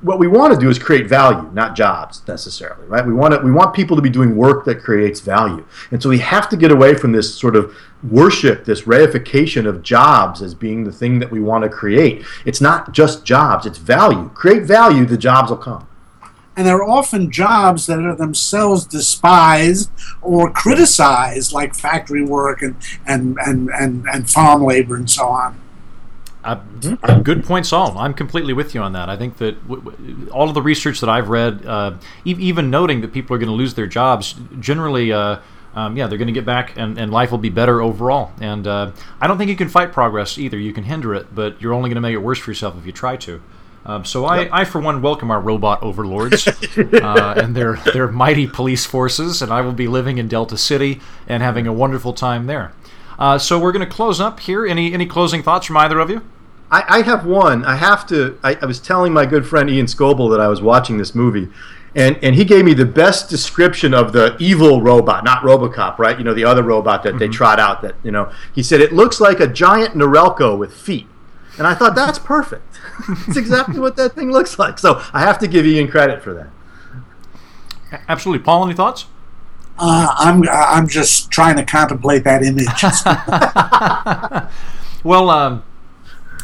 What 0.00 0.20
we 0.20 0.28
want 0.28 0.54
to 0.54 0.60
do 0.60 0.70
is 0.70 0.78
create 0.78 1.08
value 1.08 1.50
not 1.52 1.74
jobs 1.74 2.22
necessarily 2.28 2.86
right? 2.86 3.04
We 3.04 3.12
want 3.12 3.34
to 3.34 3.40
we 3.40 3.50
want 3.50 3.74
people 3.74 3.96
to 3.96 4.02
be 4.02 4.10
doing 4.10 4.36
work 4.36 4.64
that 4.66 4.80
creates 4.80 5.20
value. 5.20 5.66
And 5.90 6.00
so 6.02 6.08
we 6.08 6.18
have 6.18 6.48
to 6.50 6.56
get 6.56 6.70
away 6.70 6.94
from 6.94 7.12
this 7.12 7.34
sort 7.34 7.56
of 7.56 7.76
worship 8.08 8.64
this 8.64 8.82
reification 8.82 9.66
of 9.66 9.82
jobs 9.82 10.42
as 10.42 10.54
being 10.54 10.84
the 10.84 10.92
thing 10.92 11.18
that 11.18 11.30
we 11.30 11.40
want 11.40 11.64
to 11.64 11.70
create. 11.70 12.24
It's 12.44 12.60
not 12.60 12.92
just 12.92 13.24
jobs 13.24 13.66
it's 13.66 13.78
value. 13.78 14.28
Create 14.30 14.62
value 14.62 15.04
the 15.04 15.18
jobs 15.18 15.50
will 15.50 15.56
come 15.56 15.88
and 16.56 16.66
they're 16.66 16.84
often 16.84 17.30
jobs 17.30 17.86
that 17.86 17.98
are 18.00 18.14
themselves 18.14 18.84
despised 18.86 19.90
or 20.20 20.50
criticized, 20.50 21.52
like 21.52 21.74
factory 21.74 22.24
work 22.24 22.62
and 22.62 22.76
and 23.06 23.36
and 23.46 23.70
and, 23.70 24.06
and 24.06 24.30
farm 24.30 24.64
labor 24.64 24.96
and 24.96 25.10
so 25.10 25.26
on. 25.26 25.58
Uh. 26.44 26.56
Good 27.22 27.44
point, 27.44 27.66
Saul. 27.66 27.96
I'm 27.96 28.14
completely 28.14 28.52
with 28.52 28.74
you 28.74 28.80
on 28.80 28.92
that. 28.94 29.08
I 29.08 29.16
think 29.16 29.36
that 29.38 29.62
w- 29.68 29.82
w- 29.90 30.28
all 30.30 30.48
of 30.48 30.54
the 30.54 30.62
research 30.62 30.98
that 31.00 31.08
I've 31.08 31.28
read, 31.28 31.64
uh, 31.64 31.94
e- 32.24 32.34
even 32.38 32.68
noting 32.68 33.00
that 33.02 33.12
people 33.12 33.36
are 33.36 33.38
going 33.38 33.48
to 33.48 33.54
lose 33.54 33.74
their 33.74 33.86
jobs, 33.86 34.34
generally, 34.58 35.12
uh, 35.12 35.38
um, 35.76 35.96
yeah, 35.96 36.08
they're 36.08 36.18
going 36.18 36.26
to 36.26 36.32
get 36.32 36.44
back 36.44 36.76
and, 36.76 36.98
and 36.98 37.12
life 37.12 37.30
will 37.30 37.38
be 37.38 37.48
better 37.48 37.80
overall. 37.80 38.32
And 38.40 38.66
uh, 38.66 38.90
I 39.20 39.28
don't 39.28 39.38
think 39.38 39.50
you 39.50 39.56
can 39.56 39.68
fight 39.68 39.92
progress 39.92 40.36
either. 40.36 40.58
You 40.58 40.72
can 40.72 40.82
hinder 40.82 41.14
it, 41.14 41.32
but 41.32 41.62
you're 41.62 41.72
only 41.72 41.88
going 41.88 41.94
to 41.94 42.00
make 42.00 42.14
it 42.14 42.18
worse 42.18 42.40
for 42.40 42.50
yourself 42.50 42.76
if 42.76 42.86
you 42.86 42.92
try 42.92 43.16
to. 43.18 43.40
Um, 43.84 44.04
so 44.04 44.26
I, 44.26 44.60
I, 44.60 44.64
for 44.64 44.80
one, 44.80 45.02
welcome 45.02 45.30
our 45.30 45.40
robot 45.40 45.82
overlords 45.82 46.46
uh, 46.76 47.34
and 47.36 47.54
their 47.54 47.76
their 47.92 48.08
mighty 48.08 48.46
police 48.46 48.86
forces, 48.86 49.42
and 49.42 49.52
I 49.52 49.60
will 49.60 49.72
be 49.72 49.88
living 49.88 50.18
in 50.18 50.28
Delta 50.28 50.56
City 50.56 51.00
and 51.26 51.42
having 51.42 51.66
a 51.66 51.72
wonderful 51.72 52.12
time 52.12 52.46
there. 52.46 52.72
Uh, 53.18 53.38
so 53.38 53.58
we're 53.58 53.72
going 53.72 53.86
to 53.86 53.92
close 53.92 54.20
up 54.20 54.40
here. 54.40 54.66
Any 54.66 54.92
any 54.92 55.06
closing 55.06 55.42
thoughts 55.42 55.66
from 55.66 55.76
either 55.78 55.98
of 55.98 56.10
you? 56.10 56.22
I, 56.70 56.84
I 56.88 57.02
have 57.02 57.26
one. 57.26 57.64
I 57.64 57.76
have 57.76 58.06
to. 58.08 58.38
I, 58.42 58.56
I, 58.60 58.66
was 58.66 58.80
telling 58.80 59.12
my 59.12 59.26
good 59.26 59.46
friend 59.46 59.68
Ian 59.68 59.86
Scoble 59.86 60.30
that 60.30 60.40
I 60.40 60.48
was 60.48 60.62
watching 60.62 60.96
this 60.96 61.14
movie, 61.14 61.48
and 61.94 62.16
and 62.22 62.34
he 62.34 62.44
gave 62.44 62.64
me 62.64 62.72
the 62.72 62.86
best 62.86 63.28
description 63.28 63.92
of 63.92 64.12
the 64.12 64.36
evil 64.38 64.80
robot, 64.80 65.24
not 65.24 65.42
RoboCop, 65.42 65.98
right? 65.98 66.16
You 66.16 66.24
know, 66.24 66.34
the 66.34 66.44
other 66.44 66.62
robot 66.62 67.02
that 67.02 67.10
mm-hmm. 67.10 67.18
they 67.18 67.28
trot 67.28 67.60
out. 67.60 67.82
That 67.82 67.96
you 68.02 68.10
know, 68.10 68.32
he 68.54 68.62
said 68.62 68.80
it 68.80 68.92
looks 68.92 69.20
like 69.20 69.40
a 69.40 69.46
giant 69.46 69.94
Norelco 69.94 70.56
with 70.56 70.72
feet, 70.72 71.06
and 71.58 71.66
I 71.66 71.74
thought 71.74 71.94
that's 71.94 72.18
perfect. 72.18 72.78
it's 73.28 73.36
exactly 73.36 73.78
what 73.78 73.96
that 73.96 74.14
thing 74.14 74.32
looks 74.32 74.58
like. 74.58 74.78
So 74.78 75.02
I 75.12 75.20
have 75.20 75.38
to 75.40 75.48
give 75.48 75.66
Ian 75.66 75.88
credit 75.88 76.22
for 76.22 76.32
that. 76.34 78.02
Absolutely, 78.08 78.44
Paul. 78.44 78.64
Any 78.64 78.74
thoughts? 78.74 79.06
Uh, 79.78 80.14
I'm 80.16 80.48
I'm 80.48 80.88
just 80.88 81.30
trying 81.30 81.56
to 81.56 81.64
contemplate 81.64 82.24
that 82.24 82.42
image. 82.42 82.66
well, 85.04 85.30
um, 85.30 85.62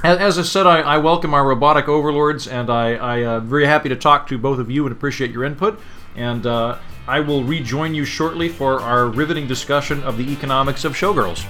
as, 0.05 0.39
I 0.39 0.43
said, 0.43 0.67
I, 0.67 0.81
I, 0.81 0.99
welcome 0.99 1.35
our 1.35 1.47
robotic 1.47 1.89
overlords, 1.89 2.47
and 2.47 2.71
I, 2.71 2.95
I 2.95 3.17
am 3.19 3.29
uh, 3.29 3.41
very 3.41 3.67
happy 3.67 3.89
to 3.89 3.97
talk 3.97 4.29
to 4.29 4.39
both 4.39 4.59
of 4.59 4.71
you 4.71 4.87
and 4.87 4.93
appreciate 4.93 5.31
your 5.31 5.45
input. 5.45 5.81
And 6.15 6.47
uh, 6.47 6.79
I 7.07 7.21
will 7.21 7.43
rejoin 7.43 7.95
you 7.95 8.05
shortly 8.05 8.49
for 8.49 8.81
our 8.81 9.07
riveting 9.07 9.49
discussion 9.49 10.03
of 10.05 10.17
the 10.17 10.31
economics 10.31 10.85
of 10.85 10.93
showgirls. 10.93 11.45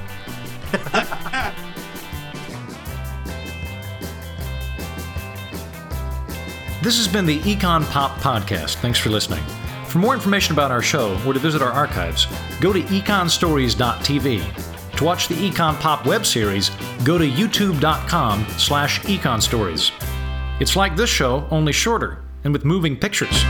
This 6.80 6.96
has 6.98 7.08
been 7.08 7.26
the 7.26 7.40
Econ 7.40 7.84
Pop 7.90 8.20
Podcast. 8.20 8.76
Thanks 8.76 9.00
for 9.00 9.10
listening. 9.10 9.42
For 9.86 9.98
more 9.98 10.14
information 10.14 10.52
about 10.52 10.70
our 10.70 10.80
show 10.80 11.20
or 11.26 11.32
to 11.32 11.40
visit 11.40 11.60
our 11.60 11.72
archives, 11.72 12.28
go 12.60 12.72
to 12.72 12.80
econstories.tv. 12.82 14.96
To 14.96 15.04
watch 15.04 15.26
the 15.26 15.34
Econ 15.34 15.74
Pop 15.80 16.06
web 16.06 16.24
series, 16.24 16.70
go 17.04 17.18
to 17.18 17.28
youtube.com 17.28 18.46
slash 18.58 19.00
econstories. 19.00 19.90
It's 20.60 20.76
like 20.76 20.94
this 20.94 21.10
show, 21.10 21.48
only 21.50 21.72
shorter 21.72 22.22
and 22.44 22.52
with 22.52 22.64
moving 22.64 22.96
pictures. 22.96 23.42